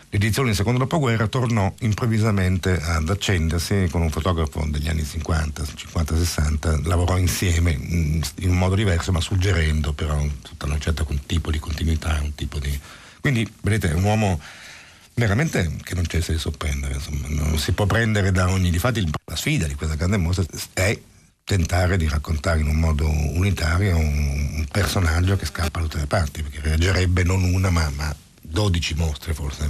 L'edizione 0.09 0.47
del 0.47 0.55
secondo 0.55 0.79
dopoguerra 0.79 1.27
tornò 1.27 1.73
improvvisamente 1.79 2.79
ad 2.81 3.09
accendersi 3.09 3.89
con 3.91 4.01
un 4.01 4.09
fotografo 4.09 4.65
degli 4.69 4.87
anni 4.87 5.03
50, 5.03 5.63
50-60, 5.63 6.87
lavorò 6.87 7.17
insieme 7.17 7.71
in 7.71 8.23
un 8.49 8.57
modo 8.57 8.75
diverso 8.75 9.11
ma 9.11 9.19
suggerendo 9.19 9.91
però 9.91 10.25
tutta 10.41 10.65
una 10.65 10.79
certa 10.79 11.05
tipo 11.25 11.51
di 11.51 11.59
continuità, 11.59 12.19
un 12.21 12.33
tipo 12.35 12.57
di... 12.57 12.79
Quindi 13.19 13.51
vedete 13.61 13.89
è 13.89 13.93
un 13.95 14.03
uomo 14.03 14.39
veramente 15.13 15.75
che 15.83 15.93
non 15.93 16.05
c'è 16.05 16.19
di 16.19 16.37
sorprendere, 16.37 16.93
insomma, 16.93 17.27
non 17.27 17.57
si 17.57 17.73
può 17.73 17.85
prendere 17.85 18.31
da 18.31 18.49
ogni... 18.49 18.69
Difatti 18.69 19.05
la 19.25 19.35
sfida 19.35 19.67
di 19.67 19.75
questa 19.75 19.95
grande 19.95 20.15
mostra 20.15 20.45
è 20.71 20.97
tentare 21.43 21.97
di 21.97 22.07
raccontare 22.07 22.61
in 22.61 22.67
un 22.67 22.77
modo 22.77 23.09
unitario 23.09 23.97
un, 23.97 24.51
un 24.55 24.65
personaggio 24.71 25.35
che 25.35 25.45
scappa 25.45 25.79
da 25.79 25.85
tutte 25.85 25.97
le 25.97 26.07
parti, 26.07 26.43
perché 26.43 26.61
reagirebbe 26.61 27.23
non 27.23 27.43
una 27.43 27.69
ma, 27.69 27.91
ma 27.93 28.15
12 28.49 28.95
mostre 28.95 29.33
forse. 29.33 29.69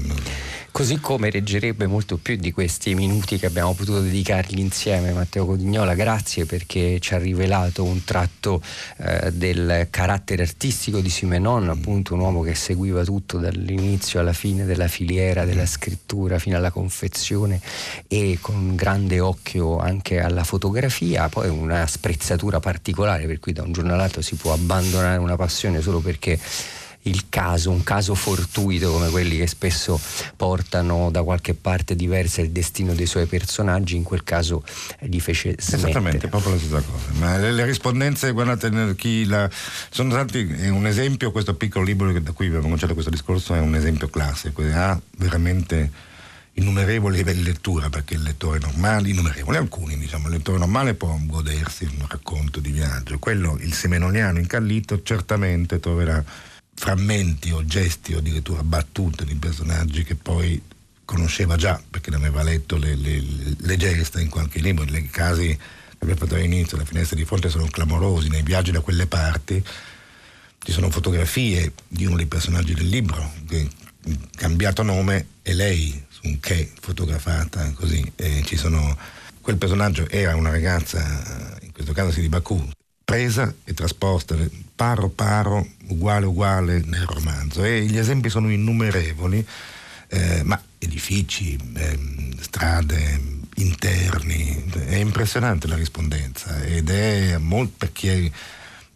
Così 0.71 0.99
come 0.99 1.31
reggerebbe 1.31 1.87
molto 1.87 2.17
più 2.17 2.35
di 2.35 2.51
questi 2.51 2.93
minuti 2.93 3.39
che 3.39 3.47
abbiamo 3.47 3.73
potuto 3.73 3.99
dedicargli 3.99 4.59
insieme, 4.59 5.11
Matteo 5.11 5.47
Codignola, 5.47 5.95
grazie 5.95 6.45
perché 6.45 6.99
ci 6.99 7.15
ha 7.15 7.17
rivelato 7.17 7.83
un 7.83 8.03
tratto 8.03 8.61
eh, 8.97 9.31
del 9.31 9.87
carattere 9.89 10.43
artistico 10.43 10.99
di 10.99 11.09
Simenon, 11.09 11.69
appunto 11.69 12.13
un 12.13 12.19
uomo 12.19 12.41
che 12.41 12.53
seguiva 12.53 13.03
tutto 13.03 13.39
dall'inizio 13.39 14.19
alla 14.19 14.33
fine 14.33 14.65
della 14.65 14.87
filiera 14.87 15.45
della 15.45 15.65
scrittura 15.65 16.37
fino 16.37 16.57
alla 16.57 16.69
confezione 16.69 17.59
e 18.07 18.37
con 18.39 18.55
un 18.55 18.75
grande 18.75 19.19
occhio 19.19 19.79
anche 19.79 20.19
alla 20.19 20.43
fotografia, 20.43 21.27
poi 21.27 21.49
una 21.49 21.87
sprezzatura 21.87 22.59
particolare 22.59 23.25
per 23.25 23.39
cui 23.39 23.51
da 23.51 23.63
un 23.63 23.71
giorno 23.71 23.93
all'altro 23.93 24.21
si 24.21 24.35
può 24.35 24.53
abbandonare 24.53 25.17
una 25.17 25.35
passione 25.35 25.81
solo 25.81 26.01
perché 26.01 26.39
il 27.07 27.25
caso, 27.29 27.71
un 27.71 27.83
caso 27.83 28.15
fortuito 28.15 28.91
come 28.91 29.09
quelli 29.09 29.37
che 29.37 29.47
spesso 29.47 29.99
portano 30.35 31.09
da 31.11 31.23
qualche 31.23 31.53
parte 31.53 31.95
diversa 31.95 32.41
il 32.41 32.51
destino 32.51 32.93
dei 32.93 33.05
suoi 33.05 33.25
personaggi, 33.25 33.95
in 33.95 34.03
quel 34.03 34.23
caso 34.23 34.63
gli 34.99 35.19
fece 35.19 35.55
smettere. 35.57 35.89
Esattamente, 35.89 36.27
proprio 36.27 36.53
la 36.53 36.57
stessa 36.59 36.81
cosa. 36.81 37.19
Ma 37.19 37.37
le, 37.37 37.51
le 37.51 37.65
rispondenze, 37.65 38.31
guardate, 38.31 38.95
chi 38.95 39.25
la, 39.25 39.49
sono 39.89 40.11
stati, 40.11 40.47
è 40.47 40.69
un 40.69 40.85
esempio, 40.85 41.31
questo 41.31 41.55
piccolo 41.55 41.83
libro 41.83 42.11
da 42.19 42.31
cui 42.31 42.45
abbiamo 42.45 42.63
cominciato 42.63 42.93
questo 42.93 43.11
discorso 43.11 43.53
è 43.53 43.59
un 43.59 43.75
esempio 43.75 44.09
classico, 44.09 44.61
ha 44.71 44.99
veramente 45.17 45.91
innumerevoli 46.57 47.17
livelli 47.17 47.43
di 47.43 47.45
lettura 47.45 47.89
perché 47.89 48.15
il 48.15 48.23
lettore 48.23 48.59
normale, 48.59 49.09
innumerevoli 49.09 49.57
alcuni, 49.57 49.97
diciamo, 49.97 50.27
il 50.27 50.33
lettore 50.33 50.57
normale 50.57 50.95
può 50.95 51.15
godersi 51.25 51.85
un 51.85 52.05
racconto 52.07 52.59
di 52.59 52.71
viaggio, 52.71 53.19
quello, 53.19 53.57
il 53.61 53.73
semenoniano 53.73 54.39
incallito, 54.39 55.01
certamente 55.03 55.79
troverà 55.79 56.23
frammenti 56.77 57.51
o 57.51 57.65
gesti 57.65 58.13
o 58.13 58.19
addirittura 58.19 58.61
battute 58.61 59.25
di 59.25 59.35
personaggi 59.35 60.03
che 60.03 60.15
poi 60.15 60.61
conosceva 61.03 61.55
già 61.55 61.81
perché 61.89 62.11
ne 62.11 62.17
aveva 62.17 62.43
letto 62.43 62.77
le, 62.77 62.95
le, 62.95 63.23
le 63.57 63.77
gesta 63.77 64.21
in 64.21 64.29
qualche 64.29 64.59
libro, 64.59 64.83
i 64.83 65.09
casi 65.09 65.47
che 65.47 65.57
abbiamo 65.99 66.19
fatto 66.19 66.35
all'inizio, 66.35 66.77
le 66.77 66.85
finestre 66.85 67.15
di 67.15 67.25
fronte 67.25 67.49
sono 67.49 67.65
clamorosi, 67.65 68.29
nei 68.29 68.43
viaggi 68.43 68.71
da 68.71 68.81
quelle 68.81 69.07
parti 69.07 69.63
ci 70.59 70.71
sono 70.71 70.91
fotografie 70.91 71.73
di 71.87 72.05
uno 72.05 72.17
dei 72.17 72.27
personaggi 72.27 72.73
del 72.73 72.87
libro 72.87 73.33
che 73.47 73.67
cambiato 74.35 74.83
nome 74.83 75.27
è 75.41 75.53
lei 75.53 76.05
su 76.09 76.21
un 76.23 76.39
che 76.39 76.71
fotografata 76.79 77.71
così. 77.71 78.11
E 78.15 78.43
ci 78.45 78.55
sono 78.55 78.95
quel 79.41 79.57
personaggio 79.57 80.07
era 80.09 80.35
una 80.35 80.51
ragazza 80.51 81.57
in 81.61 81.71
questo 81.71 81.93
caso 81.93 82.11
si 82.11 82.21
di 82.21 82.29
Baku 82.29 82.69
presa 83.07 83.55
e 83.63 83.73
trasposta 83.73 84.35
paro 84.75 85.07
paro, 85.07 85.65
uguale 85.87 86.25
uguale 86.25 86.81
nel 86.83 87.05
romanzo. 87.05 87.63
E 87.63 87.85
gli 87.85 87.97
esempi 87.97 88.27
sono 88.27 88.51
innumerevoli, 88.51 89.47
eh, 90.09 90.43
ma 90.43 90.61
edifici, 90.77 91.57
eh, 91.75 91.97
strade, 92.41 93.21
interni, 93.55 94.61
è 94.87 94.95
impressionante 94.95 95.67
la 95.67 95.77
rispondenza 95.77 96.61
ed 96.65 96.89
è 96.89 97.37
molto 97.37 97.75
per 97.77 97.93
chi 97.93 98.29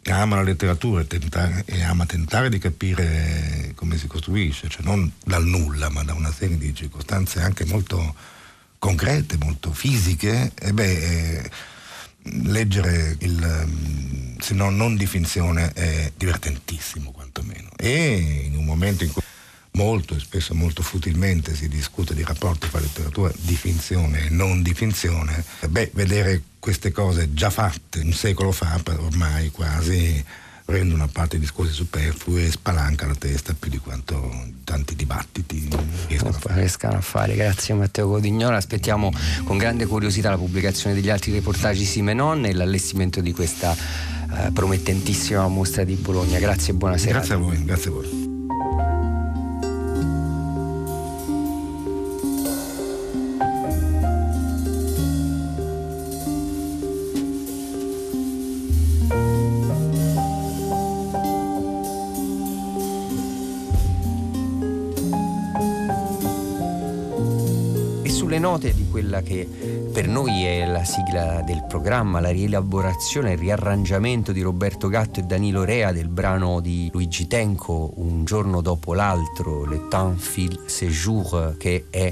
ama 0.08 0.36
la 0.36 0.44
letteratura 0.44 1.02
e, 1.02 1.08
tentare, 1.08 1.64
e, 1.66 1.82
ama 1.82 2.06
tentare 2.06 2.50
di 2.50 2.60
capire 2.60 3.72
come 3.76 3.98
si 3.98 4.08
costruisce, 4.08 4.68
cioè 4.68 4.84
non 4.84 5.10
dal 5.24 5.46
nulla 5.46 5.90
ma 5.90 6.04
da 6.04 6.14
una 6.14 6.34
serie 6.34 6.58
di 6.58 6.76
circostanze 6.76 7.40
anche 7.40 7.64
molto 7.64 8.14
concrete, 8.78 9.38
molto 9.38 9.72
fisiche, 9.72 10.52
e 10.54 10.74
beh, 10.74 11.38
eh, 11.38 11.52
leggere 12.24 13.16
il 13.20 13.44
ehm, 13.44 14.38
se 14.40 14.54
no 14.56 14.70
non 14.70 14.96
di 14.96 15.06
finzione 15.06 15.72
è 15.74 16.12
divertentissimo 16.16 17.12
quantomeno. 17.12 17.70
E 17.78 18.44
in 18.46 18.58
un 18.58 18.66
momento 18.66 19.04
in 19.04 19.12
cui 19.12 19.22
molto 19.74 20.16
e 20.16 20.20
spesso 20.20 20.54
molto 20.54 20.82
futilmente 20.82 21.56
si 21.56 21.70
discute 21.70 22.14
di 22.14 22.24
rapporti 22.24 22.68
fra 22.68 22.80
letteratura 22.80 23.32
di 23.38 23.56
finzione 23.56 24.26
e 24.26 24.30
non 24.30 24.62
di 24.62 24.74
finzione 24.74 25.46
beh 25.66 25.92
vedere 25.94 26.42
queste 26.60 26.92
cose 26.92 27.34
già 27.34 27.50
fatte 27.50 28.00
un 28.00 28.12
secolo 28.12 28.52
fa 28.52 28.82
ormai 28.98 29.50
quasi 29.50 30.24
prende 30.72 30.94
una 30.94 31.10
parte 31.12 31.36
di 31.36 31.42
discorsi 31.42 31.74
superflui 31.74 32.46
e 32.46 32.52
spalanca 32.52 33.06
la 33.06 33.16
testa 33.16 33.54
più 33.54 33.70
di 33.70 33.78
quanto 33.78 34.32
tanti 34.64 34.96
dibattiti 34.96 35.68
riescano 36.08 36.30
a 36.30 36.40
fare. 36.40 36.60
riescano 36.62 36.98
a 36.98 37.02
fare. 37.02 37.36
Grazie 37.36 37.74
Matteo 37.74 38.08
Codignola, 38.08 38.56
aspettiamo 38.56 39.12
con 39.44 39.58
grande 39.58 39.86
curiosità 39.86 40.30
la 40.30 40.38
pubblicazione 40.38 40.96
degli 40.96 41.10
altri 41.10 41.34
reportaggi 41.34 41.84
Simenon 41.84 42.46
e 42.46 42.54
l'allestimento 42.54 43.20
di 43.20 43.34
questa 43.34 43.76
eh, 43.76 44.52
promettentissima 44.54 45.46
mostra 45.50 45.84
di 45.84 45.96
Bologna. 45.96 46.40
Grazie 46.40 46.72
e 46.72 46.76
buonasera. 46.78 47.18
Grazie 47.18 47.34
a 47.34 47.38
voi, 47.38 47.66
grazie 47.66 47.90
a 47.90 47.94
voi. 47.94 48.21
Note 68.42 68.74
di 68.74 68.88
quella 68.90 69.22
che 69.22 69.48
per 70.02 70.10
noi 70.10 70.46
è 70.46 70.66
la 70.66 70.84
sigla 70.84 71.44
del 71.46 71.64
programma, 71.68 72.20
la 72.20 72.32
rielaborazione 72.32 73.30
e 73.30 73.34
il 73.34 73.38
riarrangiamento 73.38 74.32
di 74.32 74.42
Roberto 74.42 74.88
Gatto 74.88 75.20
e 75.20 75.24
Danilo 75.24 75.64
Rea 75.64 75.92
del 75.92 76.08
brano 76.08 76.60
di 76.60 76.90
Luigi 76.92 77.28
Tenco, 77.28 77.92
Un 77.98 78.26
giorno 78.26 78.62
dopo 78.62 78.96
l'altro, 78.96 79.64
Le 79.64 79.88
temps 79.90 80.26
fil 80.26 80.62
séjour, 80.66 81.56
che 81.56 81.86
è 81.92 82.12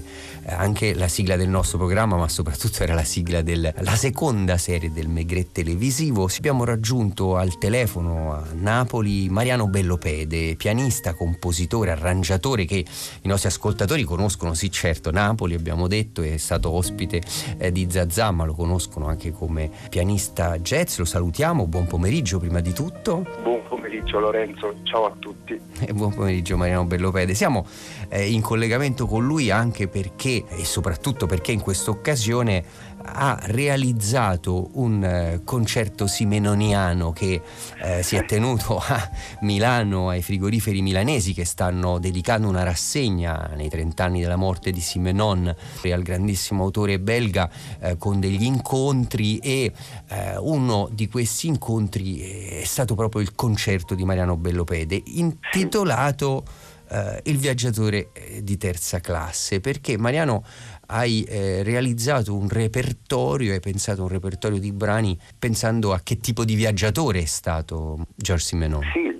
eh, 0.49 0.53
anche 0.53 0.93
la 0.93 1.07
sigla 1.07 1.35
del 1.35 1.49
nostro 1.49 1.79
programma, 1.79 2.15
ma 2.15 2.27
soprattutto 2.27 2.83
era 2.83 2.93
la 2.93 3.03
sigla 3.03 3.41
della 3.41 3.73
seconda 3.95 4.59
serie 4.59 4.91
del 4.91 5.07
Megret 5.07 5.51
televisivo. 5.51 6.29
Abbiamo 6.37 6.65
raggiunto 6.65 7.37
al 7.37 7.57
telefono 7.57 8.33
a 8.33 8.43
Napoli 8.53 9.29
Mariano 9.29 9.67
Bellopede, 9.67 10.55
pianista, 10.55 11.15
compositore, 11.15 11.89
arrangiatore 11.89 12.65
che 12.65 12.85
i 13.21 13.27
nostri 13.27 13.49
ascoltatori 13.49 14.03
conoscono, 14.03 14.53
sì 14.53 14.71
certo, 14.71 15.09
Napoli 15.11 15.55
abbiamo 15.55 15.87
detto, 15.87 16.21
è 16.21 16.37
stato 16.37 16.69
ospite 16.69 17.21
eh, 17.57 17.71
di 17.71 17.78
Zazà, 17.87 18.31
ma 18.31 18.45
lo 18.45 18.53
conoscono 18.53 19.07
anche 19.07 19.31
come 19.31 19.69
pianista 19.89 20.57
jazz. 20.57 20.97
Lo 20.97 21.05
salutiamo, 21.05 21.67
buon 21.67 21.85
pomeriggio 21.85 22.39
prima 22.39 22.59
di 22.59 22.73
tutto. 22.73 23.25
Buon 23.43 23.61
pomeriggio 23.67 24.19
Lorenzo, 24.19 24.73
ciao 24.83 25.05
a 25.05 25.13
tutti. 25.19 25.57
E 25.79 25.93
buon 25.93 26.13
pomeriggio 26.13 26.57
Mariano 26.57 26.85
Bellopede. 26.85 27.33
Siamo 27.33 27.65
eh, 28.09 28.29
in 28.29 28.41
collegamento 28.41 29.05
con 29.05 29.25
lui 29.25 29.49
anche 29.49 29.87
perché 29.87 30.43
e 30.47 30.65
soprattutto 30.65 31.25
perché 31.25 31.51
in 31.51 31.61
questa 31.61 31.89
occasione 31.91 32.63
ha 33.01 33.39
realizzato 33.43 34.69
un 34.73 35.03
eh, 35.03 35.41
concerto 35.43 36.07
simenoniano 36.07 37.11
che 37.11 37.41
eh, 37.81 38.03
si 38.03 38.15
è 38.15 38.25
tenuto 38.25 38.77
a 38.77 39.09
Milano 39.41 40.09
ai 40.09 40.21
frigoriferi 40.21 40.81
milanesi 40.81 41.33
che 41.33 41.45
stanno 41.45 41.99
dedicando 41.99 42.47
una 42.47 42.63
rassegna 42.63 43.51
nei 43.55 43.69
30 43.69 44.03
anni 44.03 44.21
della 44.21 44.35
morte 44.35 44.71
di 44.71 44.81
Simenon 44.81 45.55
al 45.89 46.03
grandissimo 46.03 46.63
autore 46.63 46.99
belga 46.99 47.49
eh, 47.79 47.97
con 47.97 48.19
degli 48.19 48.43
incontri 48.43 49.37
e 49.37 49.71
eh, 50.07 50.37
uno 50.37 50.87
di 50.91 51.07
questi 51.07 51.47
incontri 51.47 52.19
è 52.19 52.63
stato 52.63 52.95
proprio 52.95 53.21
il 53.21 53.33
concerto 53.33 53.95
di 53.95 54.05
Mariano 54.05 54.37
Bellopede 54.37 55.01
intitolato 55.05 56.43
eh, 56.89 57.21
Il 57.25 57.37
viaggiatore 57.37 58.09
eh, 58.13 58.43
di 58.43 58.57
terza 58.57 58.99
classe, 58.99 59.59
perché 59.59 59.97
Mariano 59.97 60.43
hai 60.89 61.23
eh, 61.23 61.63
realizzato 61.63 62.35
un 62.35 62.49
repertorio, 62.49 63.53
hai 63.53 63.59
pensato 63.59 64.01
a 64.01 64.03
un 64.05 64.09
repertorio 64.09 64.59
di 64.59 64.71
brani 64.71 65.17
pensando 65.37 65.93
a 65.93 65.99
che 66.03 66.17
tipo 66.17 66.43
di 66.43 66.55
viaggiatore 66.55 67.19
è 67.19 67.25
stato 67.25 68.07
George 68.15 68.43
Simenon. 68.43 68.81
Sì, 68.93 69.19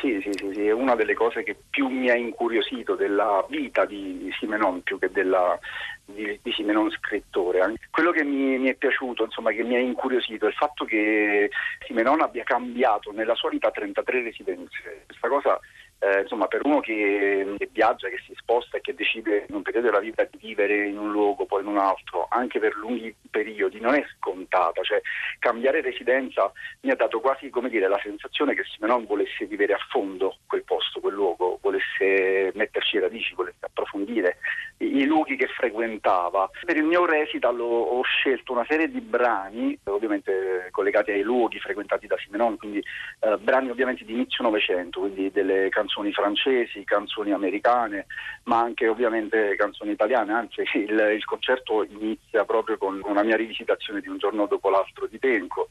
sì, 0.00 0.20
sì, 0.22 0.30
sì, 0.32 0.50
sì, 0.54 0.66
è 0.66 0.72
una 0.72 0.94
delle 0.94 1.14
cose 1.14 1.42
che 1.42 1.56
più 1.68 1.88
mi 1.88 2.08
ha 2.08 2.16
incuriosito 2.16 2.94
della 2.94 3.44
vita 3.48 3.84
di 3.84 4.30
Simenon 4.38 4.82
più 4.82 4.98
che 4.98 5.10
della, 5.10 5.58
di, 6.06 6.38
di 6.42 6.52
Simenon 6.52 6.90
scrittore. 6.90 7.74
Quello 7.90 8.10
che 8.12 8.24
mi, 8.24 8.58
mi, 8.58 8.68
è 8.68 8.74
piaciuto, 8.74 9.24
insomma, 9.24 9.52
che 9.52 9.62
mi 9.62 9.76
ha 9.76 9.80
incuriosito 9.80 10.46
è 10.46 10.48
il 10.48 10.54
fatto 10.54 10.84
che 10.84 11.50
Simenon 11.86 12.22
abbia 12.22 12.44
cambiato 12.44 13.12
nella 13.12 13.34
sua 13.34 13.50
vita 13.50 13.70
33 13.70 14.22
residenze. 14.22 15.02
Questa 15.06 15.28
cosa 15.28 15.60
eh, 16.00 16.20
insomma, 16.22 16.46
per 16.46 16.62
uno 16.64 16.80
che, 16.80 17.54
che, 17.58 17.68
viaggia, 17.72 18.08
che 18.08 18.20
si 18.26 18.32
sposta 18.36 18.76
e 18.76 18.80
che 18.80 18.94
decide 18.94 19.46
in 19.48 19.54
un 19.54 19.62
periodo 19.62 19.88
della 19.88 20.00
vita 20.00 20.24
di 20.24 20.38
vivere 20.38 20.86
in 20.86 20.98
un 20.98 21.10
luogo, 21.10 21.46
poi 21.46 21.62
in 21.62 21.68
un 21.68 21.78
altro, 21.78 22.26
anche 22.30 22.58
per 22.58 22.76
lunghi 22.76 23.14
periodi, 23.30 23.80
non 23.80 23.94
è 23.94 24.04
scontata. 24.16 24.82
Cioè, 24.82 25.00
cambiare 25.38 25.80
residenza 25.80 26.50
mi 26.82 26.90
ha 26.90 26.96
dato 26.96 27.20
quasi 27.20 27.50
dire, 27.68 27.88
la 27.88 28.00
sensazione 28.02 28.54
che 28.54 28.64
Simenon 28.64 29.04
volesse 29.04 29.44
vivere 29.44 29.74
a 29.74 29.86
fondo 29.90 30.38
quel 30.46 30.64
posto, 30.64 31.00
quel 31.00 31.14
luogo, 31.14 31.58
volesse 31.60 32.50
metterci 32.54 32.98
radici, 32.98 33.34
volesse 33.34 33.58
approfondire. 33.60 34.38
Il 34.78 35.00
i 35.00 35.06
luoghi 35.06 35.36
che 35.36 35.46
frequentava. 35.46 36.50
Per 36.64 36.76
il 36.76 36.84
mio 36.84 37.04
recital 37.04 37.58
ho, 37.58 37.82
ho, 37.82 38.02
scelto 38.02 38.52
una 38.52 38.64
serie 38.68 38.90
di 38.90 39.00
brani, 39.00 39.78
ovviamente 39.84 40.68
collegati 40.70 41.10
ai 41.10 41.22
luoghi 41.22 41.58
frequentati 41.58 42.06
da 42.06 42.16
Simenon, 42.18 42.56
quindi 42.56 42.82
eh, 43.20 43.36
brani 43.38 43.70
ovviamente 43.70 44.04
di 44.04 44.12
inizio 44.12 44.44
Novecento, 44.44 45.00
quindi 45.00 45.30
delle 45.30 45.68
canzoni 45.70 45.88
francesi, 46.12 46.84
canzoni 46.84 47.32
americane, 47.32 48.06
ma 48.44 48.60
anche 48.60 48.88
ovviamente 48.88 49.54
canzoni 49.56 49.92
italiane, 49.92 50.32
anzi 50.32 50.62
il, 50.74 51.12
il 51.14 51.24
concerto 51.24 51.84
inizia 51.84 52.44
proprio 52.44 52.78
con 52.78 53.00
una 53.04 53.22
mia 53.22 53.36
rivisitazione 53.36 54.00
di 54.00 54.08
un 54.08 54.18
giorno 54.18 54.46
dopo 54.46 54.70
l'altro 54.70 55.06
di 55.06 55.18
Tenco. 55.18 55.68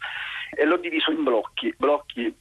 E 0.55 0.65
l'ho 0.65 0.77
diviso 0.77 1.11
in 1.11 1.23
blocchi, 1.23 1.73
blocchi 1.77 2.35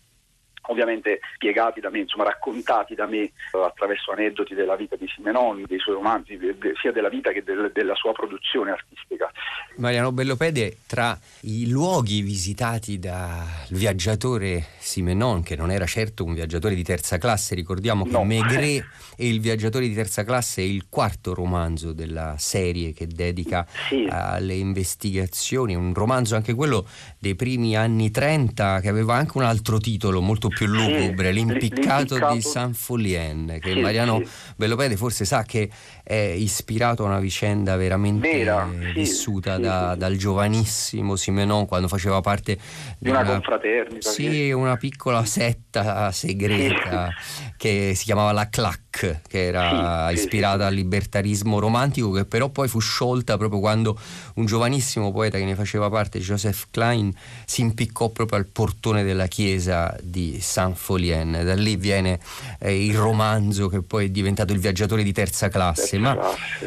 ovviamente 0.68 1.20
spiegati 1.34 1.80
da 1.80 1.90
me, 1.90 2.00
insomma 2.00 2.24
raccontati 2.24 2.94
da 2.94 3.06
me 3.06 3.22
eh, 3.22 3.32
attraverso 3.52 4.12
aneddoti 4.12 4.54
della 4.54 4.76
vita 4.76 4.96
di 4.96 5.06
Simenon, 5.08 5.64
dei 5.66 5.78
suoi 5.78 5.96
romanzi, 5.96 6.38
sia 6.80 6.92
della 6.92 7.08
vita 7.08 7.32
che 7.32 7.42
del, 7.42 7.70
della 7.72 7.94
sua 7.94 8.12
produzione 8.12 8.70
artistica. 8.70 9.30
Mariano 9.76 10.10
Bellopede, 10.12 10.78
tra 10.86 11.16
i 11.42 11.68
luoghi 11.68 12.22
visitati 12.22 12.98
dal 12.98 13.46
viaggiatore 13.70 14.64
Simenon, 14.78 15.42
che 15.42 15.56
non 15.56 15.70
era 15.70 15.86
certo 15.86 16.24
un 16.24 16.34
viaggiatore 16.34 16.74
di 16.74 16.82
terza 16.82 17.18
classe, 17.18 17.54
ricordiamo 17.54 18.04
che 18.04 18.10
no. 18.10 18.24
Maigret 18.24 18.84
e 19.16 19.28
il 19.28 19.40
viaggiatore 19.40 19.86
di 19.86 19.94
terza 19.94 20.24
classe 20.24 20.62
è 20.62 20.64
il 20.64 20.86
quarto 20.88 21.32
romanzo 21.32 21.92
della 21.92 22.34
serie 22.38 22.92
che 22.92 23.06
dedica 23.06 23.66
sì. 23.88 24.06
alle 24.10 24.54
investigazioni, 24.54 25.74
un 25.74 25.94
romanzo 25.94 26.34
anche 26.34 26.54
quello 26.54 26.86
dei 27.18 27.34
primi 27.34 27.76
anni 27.76 28.10
30 28.10 28.80
che 28.80 28.88
aveva 28.88 29.14
anche 29.14 29.38
un 29.38 29.44
altro 29.44 29.78
titolo 29.78 30.20
molto 30.20 30.48
più 30.48 30.57
lugubre, 30.66 31.28
sì, 31.28 31.34
l'impiccato, 31.34 32.14
l'impiccato, 32.14 32.34
di 32.34 32.40
San 32.40 32.74
Folien, 32.74 33.58
che 33.60 33.72
sì, 33.72 33.80
Mariano 33.80 34.22
sì. 34.24 34.30
Bellopede 34.56 34.96
forse 34.96 35.24
sa 35.24 35.42
che 35.44 35.68
è 36.02 36.14
ispirato 36.14 37.04
a 37.04 37.06
una 37.06 37.20
vicenda 37.20 37.76
veramente 37.76 38.30
Vera, 38.30 38.68
vissuta 38.94 39.58
da, 39.58 39.94
dal 39.94 40.16
giovanissimo 40.16 41.16
Simenon 41.16 41.66
quando 41.66 41.88
faceva 41.88 42.20
parte 42.20 42.58
di 42.98 43.10
una, 43.10 43.20
una 43.20 43.30
confraternita. 43.30 44.10
Sì, 44.10 44.50
una 44.50 44.76
piccola 44.76 45.24
setta 45.24 46.10
segreta 46.12 47.10
che 47.56 47.92
si 47.94 48.04
chiamava 48.04 48.32
la 48.32 48.48
Clac, 48.48 48.87
che 48.98 49.46
era 49.46 50.10
ispirata 50.10 50.66
al 50.66 50.74
libertarismo 50.74 51.58
romantico, 51.58 52.10
che 52.10 52.24
però 52.24 52.48
poi 52.48 52.68
fu 52.68 52.78
sciolta 52.80 53.36
proprio 53.36 53.60
quando 53.60 53.98
un 54.34 54.46
giovanissimo 54.46 55.12
poeta 55.12 55.38
che 55.38 55.44
ne 55.44 55.54
faceva 55.54 55.88
parte, 55.88 56.18
Joseph 56.18 56.66
Klein, 56.70 57.12
si 57.44 57.60
impiccò 57.60 58.08
proprio 58.08 58.38
al 58.38 58.46
portone 58.46 59.04
della 59.04 59.26
chiesa 59.26 59.96
di 60.02 60.38
Saint 60.40 60.76
Folien. 60.76 61.42
Da 61.44 61.54
lì 61.54 61.76
viene 61.76 62.18
eh, 62.58 62.84
il 62.84 62.96
romanzo 62.96 63.68
che 63.68 63.82
poi 63.82 64.06
è 64.06 64.08
diventato 64.10 64.52
il 64.52 64.58
viaggiatore 64.58 65.02
di 65.02 65.12
terza 65.12 65.48
classe. 65.48 65.98
Ma 65.98 66.16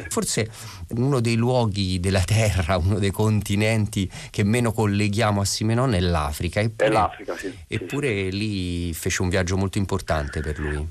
forse 0.09 0.49
uno 0.89 1.19
dei 1.19 1.35
luoghi 1.35 1.99
della 1.99 2.21
Terra, 2.21 2.77
uno 2.77 2.99
dei 2.99 3.11
continenti 3.11 4.09
che 4.29 4.43
meno 4.43 4.71
colleghiamo 4.71 5.41
a 5.41 5.45
Simenon 5.45 5.93
è 5.93 5.99
l'Africa. 5.99 6.59
Eppure, 6.59 6.89
è 6.89 6.91
l'Africa, 6.91 7.37
sì. 7.37 7.53
Eppure 7.67 8.29
lì 8.29 8.93
fece 8.93 9.21
un 9.21 9.29
viaggio 9.29 9.57
molto 9.57 9.77
importante 9.77 10.41
per 10.41 10.59
lui. 10.59 10.87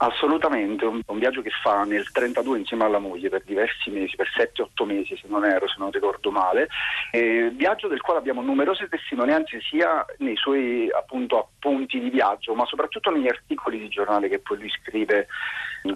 Assolutamente, 0.00 0.84
un, 0.84 1.00
un, 1.04 1.18
viaggio 1.18 1.42
che 1.42 1.50
fa 1.50 1.82
nel 1.82 2.08
32 2.12 2.58
insieme 2.58 2.84
alla 2.84 3.00
moglie 3.00 3.30
per 3.30 3.42
diversi 3.42 3.90
mesi, 3.90 4.14
per 4.14 4.28
7-8 4.28 4.86
mesi 4.86 5.16
se 5.16 5.26
non 5.26 5.44
ero, 5.44 5.66
se 5.66 5.74
non 5.78 5.90
ricordo 5.90 6.30
male, 6.30 6.68
eh, 7.10 7.50
viaggio 7.52 7.88
del 7.88 8.00
quale 8.00 8.20
abbiamo 8.20 8.40
numerose 8.40 8.88
testimonianze 8.88 9.60
sia 9.60 10.06
nei 10.18 10.36
suoi 10.36 10.88
appunto 10.96 11.38
appunti 11.38 11.98
di 11.98 12.10
viaggio, 12.10 12.54
ma 12.54 12.64
soprattutto 12.64 13.10
negli 13.10 13.26
articoli 13.26 13.80
di 13.80 13.88
giornale 13.88 14.28
che 14.28 14.38
poi 14.38 14.58
lui 14.58 14.70
scrive 14.70 15.26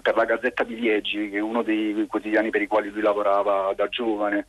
per 0.01 0.15
la 0.15 0.25
Gazzetta 0.25 0.65
di 0.65 0.77
Liegi, 0.77 1.29
che 1.29 1.37
è 1.37 1.41
uno 1.41 1.61
dei 1.61 2.05
quotidiani 2.09 2.49
per 2.49 2.61
i 2.61 2.67
quali 2.67 2.89
lui 2.89 3.01
lavorava 3.01 3.73
da 3.73 3.87
giovane 3.87 4.47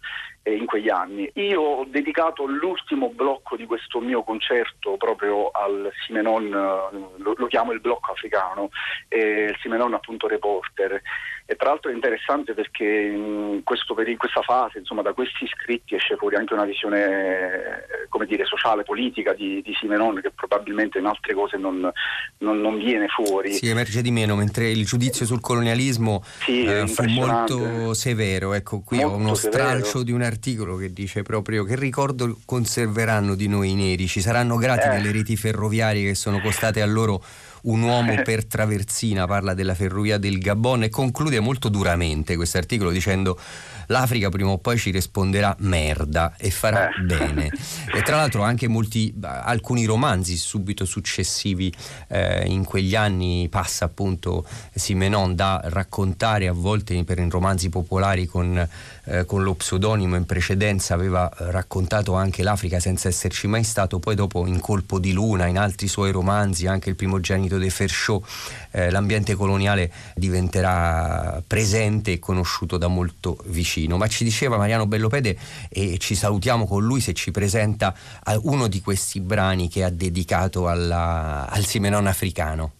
in 0.52 0.66
quegli 0.66 0.88
anni. 0.88 1.30
Io 1.34 1.60
ho 1.60 1.84
dedicato 1.84 2.44
l'ultimo 2.46 3.08
blocco 3.08 3.56
di 3.56 3.66
questo 3.66 4.00
mio 4.00 4.22
concerto 4.22 4.96
proprio 4.96 5.50
al 5.50 5.90
Simenon, 6.04 6.46
eh, 6.46 7.22
lo, 7.22 7.34
lo 7.36 7.46
chiamo 7.46 7.72
il 7.72 7.80
blocco 7.80 8.12
africano, 8.12 8.70
eh, 9.08 9.44
il 9.44 9.56
Simenon 9.60 9.94
appunto 9.94 10.26
reporter. 10.26 11.00
E 11.46 11.56
tra 11.56 11.68
l'altro 11.68 11.90
è 11.90 11.94
interessante 11.94 12.54
perché 12.54 12.84
in, 12.84 13.60
questo, 13.64 13.94
in 14.00 14.16
questa 14.16 14.40
fase, 14.40 14.78
insomma, 14.78 15.02
da 15.02 15.12
questi 15.12 15.46
scritti 15.46 15.94
esce 15.94 16.16
fuori 16.16 16.36
anche 16.36 16.54
una 16.54 16.64
visione 16.64 17.04
eh, 17.04 18.08
come 18.08 18.24
dire, 18.24 18.46
sociale, 18.46 18.82
politica 18.82 19.34
di, 19.34 19.60
di 19.62 19.74
Simenon 19.78 20.20
che 20.22 20.30
probabilmente 20.30 20.98
in 20.98 21.04
altre 21.04 21.34
cose 21.34 21.58
non, 21.58 21.92
non, 22.38 22.60
non, 22.60 22.78
viene 22.78 23.08
fuori. 23.08 23.52
Si 23.52 23.68
emerge 23.68 24.00
di 24.00 24.10
meno, 24.10 24.36
mentre 24.36 24.70
il 24.70 24.86
giudizio 24.86 25.26
sul 25.26 25.40
colonialismo 25.40 26.22
sì, 26.24 26.64
eh, 26.64 26.86
fu 26.86 27.04
molto 27.04 27.92
severo. 27.92 28.54
Ecco, 28.54 28.80
qui 28.80 28.96
molto 29.00 29.12
ho 29.12 29.18
uno 29.18 29.34
stralcio 29.34 29.84
severo. 29.84 30.04
di 30.04 30.12
un 30.12 30.22
articolo 30.22 30.76
che 30.76 30.94
dice 30.94 31.20
proprio 31.20 31.64
che 31.64 31.76
ricordo 31.76 32.38
conserveranno 32.46 33.34
di 33.34 33.48
noi 33.48 33.72
i 33.72 33.74
neri, 33.74 34.06
ci 34.06 34.22
saranno 34.22 34.56
grati 34.56 34.88
eh. 34.88 34.92
delle 34.92 35.12
reti 35.12 35.36
ferroviarie 35.36 36.06
che 36.06 36.14
sono 36.14 36.40
costate 36.40 36.80
a 36.80 36.86
loro 36.86 37.22
un 37.64 37.82
uomo 37.82 38.22
per 38.22 38.44
traversina, 38.44 39.26
parla 39.26 39.54
della 39.54 39.74
ferrovia 39.74 40.18
del 40.18 40.38
Gabon 40.38 40.84
e 40.84 40.88
conclude 40.88 41.40
molto 41.40 41.68
duramente 41.68 42.36
questo 42.36 42.58
articolo 42.58 42.90
dicendo 42.90 43.38
l'Africa 43.88 44.28
prima 44.28 44.50
o 44.50 44.58
poi 44.58 44.78
ci 44.78 44.90
risponderà 44.90 45.54
merda 45.60 46.34
e 46.36 46.50
farà 46.50 46.88
eh. 46.88 47.02
bene. 47.02 47.50
E 47.94 48.02
tra 48.02 48.16
l'altro 48.16 48.42
anche 48.42 48.66
molti, 48.66 49.14
alcuni 49.22 49.84
romanzi 49.84 50.36
subito 50.36 50.84
successivi 50.84 51.72
eh, 52.08 52.44
in 52.46 52.64
quegli 52.64 52.96
anni 52.96 53.48
passa 53.48 53.84
appunto 53.84 54.44
Simenon 54.74 55.34
da 55.34 55.60
raccontare 55.64 56.48
a 56.48 56.52
volte 56.52 57.02
per 57.04 57.18
romanzi 57.28 57.68
popolari 57.68 58.26
con 58.26 58.68
eh, 59.04 59.24
con 59.24 59.42
lo 59.42 59.54
pseudonimo 59.54 60.16
in 60.16 60.26
precedenza 60.26 60.94
aveva 60.94 61.30
raccontato 61.36 62.14
anche 62.14 62.42
l'Africa 62.42 62.80
senza 62.80 63.08
esserci 63.08 63.46
mai 63.46 63.64
stato, 63.64 63.98
poi 63.98 64.14
dopo 64.14 64.46
in 64.46 64.60
Colpo 64.60 64.98
di 64.98 65.12
Luna, 65.12 65.46
in 65.46 65.58
altri 65.58 65.88
suoi 65.88 66.10
romanzi, 66.10 66.66
anche 66.66 66.88
il 66.88 66.96
primogenito 66.96 67.58
dei 67.58 67.70
Fershaw, 67.70 68.22
eh, 68.70 68.90
l'ambiente 68.90 69.34
coloniale 69.34 69.92
diventerà 70.14 71.42
presente 71.46 72.12
e 72.12 72.18
conosciuto 72.18 72.78
da 72.78 72.88
molto 72.88 73.38
vicino. 73.46 73.96
Ma 73.96 74.08
ci 74.08 74.24
diceva 74.24 74.56
Mariano 74.56 74.86
Bellopede 74.86 75.36
e 75.68 75.98
ci 75.98 76.14
salutiamo 76.14 76.66
con 76.66 76.84
lui 76.84 77.00
se 77.00 77.12
ci 77.12 77.30
presenta 77.30 77.94
eh, 78.26 78.38
uno 78.42 78.68
di 78.68 78.80
questi 78.80 79.20
brani 79.20 79.68
che 79.68 79.84
ha 79.84 79.90
dedicato 79.90 80.68
alla, 80.68 81.48
al 81.48 81.64
Simenon 81.64 82.06
africano. 82.06 82.72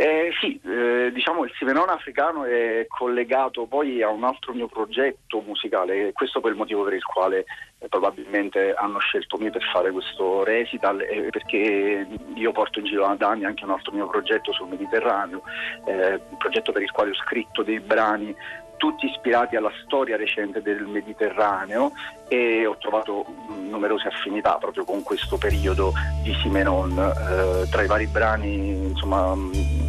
Eh, 0.00 0.30
sì, 0.40 0.60
eh, 0.64 1.10
diciamo 1.12 1.42
il 1.42 1.50
Simenon 1.58 1.88
africano 1.88 2.44
è 2.44 2.86
collegato 2.86 3.66
poi 3.66 4.00
a 4.00 4.08
un 4.10 4.22
altro 4.22 4.54
mio 4.54 4.68
progetto 4.68 5.40
musicale, 5.40 6.12
questo 6.12 6.40
è 6.40 6.46
il 6.46 6.54
motivo 6.54 6.84
per 6.84 6.92
il 6.92 7.02
quale 7.02 7.46
eh, 7.80 7.88
probabilmente 7.88 8.74
hanno 8.74 9.00
scelto 9.00 9.38
me 9.38 9.50
per 9.50 9.64
fare 9.72 9.90
questo 9.90 10.44
recital, 10.44 11.00
eh, 11.00 11.30
perché 11.30 12.06
io 12.32 12.52
porto 12.52 12.78
in 12.78 12.84
giro 12.84 13.12
da 13.16 13.28
anni 13.28 13.44
anche 13.44 13.64
un 13.64 13.72
altro 13.72 13.90
mio 13.92 14.06
progetto 14.06 14.52
sul 14.52 14.68
Mediterraneo, 14.68 15.42
eh, 15.86 16.12
un 16.12 16.36
progetto 16.36 16.70
per 16.70 16.82
il 16.82 16.92
quale 16.92 17.10
ho 17.10 17.14
scritto 17.14 17.64
dei 17.64 17.80
brani 17.80 18.32
tutti 18.78 19.06
ispirati 19.06 19.56
alla 19.56 19.70
storia 19.84 20.16
recente 20.16 20.62
del 20.62 20.86
Mediterraneo 20.86 21.92
e 22.28 22.64
ho 22.64 22.76
trovato 22.78 23.26
numerose 23.68 24.08
affinità 24.08 24.54
proprio 24.54 24.84
con 24.84 25.02
questo 25.02 25.36
periodo 25.36 25.92
di 26.22 26.34
Simenon. 26.40 26.92
Eh, 26.98 27.68
tra 27.68 27.82
i 27.82 27.86
vari 27.86 28.06
brani 28.06 28.88
insomma, 28.88 29.34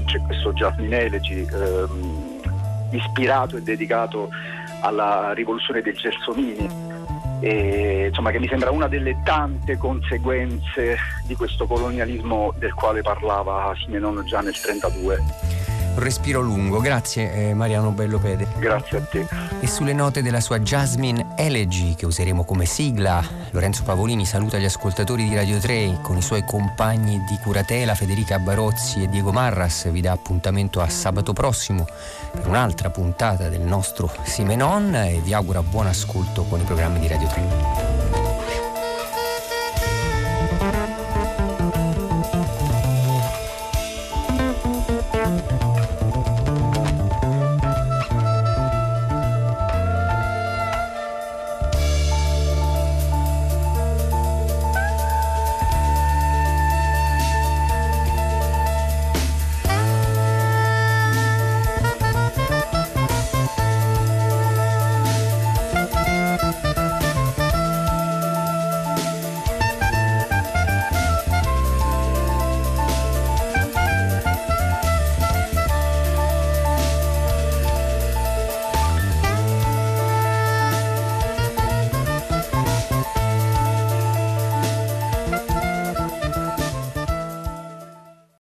c'è 0.06 0.20
questo 0.26 0.52
Jasmine 0.52 1.00
Elegy 1.00 1.46
eh, 1.46 1.86
ispirato 2.92 3.56
e 3.56 3.62
dedicato 3.62 4.30
alla 4.82 5.32
rivoluzione 5.34 5.82
dei 5.82 5.94
Gelsomini. 5.94 6.88
E, 7.42 8.08
insomma, 8.08 8.32
che 8.32 8.40
mi 8.40 8.50
sembra 8.50 8.70
una 8.70 8.90
delle 8.90 9.22
tante 9.24 9.78
conseguenze 9.78 10.98
di 11.26 11.36
questo 11.36 11.66
colonialismo 11.66 12.54
del 12.58 12.74
quale 12.74 13.02
parlava 13.02 13.74
Simenon 13.78 14.26
già 14.26 14.42
nel 14.42 14.54
1932 14.62 15.69
un 15.69 15.69
respiro 16.00 16.42
lungo. 16.42 16.80
Grazie 16.80 17.50
eh, 17.50 17.54
Mariano 17.54 17.92
Bellopede. 17.92 18.48
Grazie 18.58 18.98
a 18.98 19.02
te. 19.02 19.28
E 19.60 19.68
sulle 19.68 19.94
note 19.94 20.22
della 20.22 20.40
sua 20.40 20.60
Jasmine 20.60 21.34
Elegy 21.36 21.96
che 21.96 22.06
useremo 22.06 22.44
come 22.44 22.66
sigla, 22.66 23.24
Lorenzo 23.52 23.84
Pavolini 23.84 24.26
saluta 24.26 24.58
gli 24.58 24.66
ascoltatori 24.66 25.28
di 25.28 25.36
Radio 25.36 25.60
3 25.60 26.00
con 26.02 26.18
i 26.18 26.22
suoi 26.22 26.44
compagni 26.44 27.24
di 27.28 27.38
curatela 27.44 27.96
Federica 27.96 28.40
Barozzi 28.40 29.04
e 29.04 29.10
Diego 29.10 29.32
Marras. 29.32 29.90
Vi 29.90 30.02
dà 30.02 30.12
appuntamento 30.12 30.82
a 30.82 30.90
sabato 30.90 31.34
prossimo 31.34 31.86
per 32.32 32.48
un'altra 32.48 32.90
puntata 32.90 33.50
del 33.50 33.62
nostro 33.62 34.12
Simenon 34.24 34.96
e 34.96 35.22
vi 35.24 35.34
augura 35.34 35.62
buon 35.62 35.88
ascolto 35.88 36.44
con 36.44 36.60
i 36.60 36.64
programmi 36.64 37.00
di 37.00 37.08
Radio 37.08 37.28
3. 37.28 37.99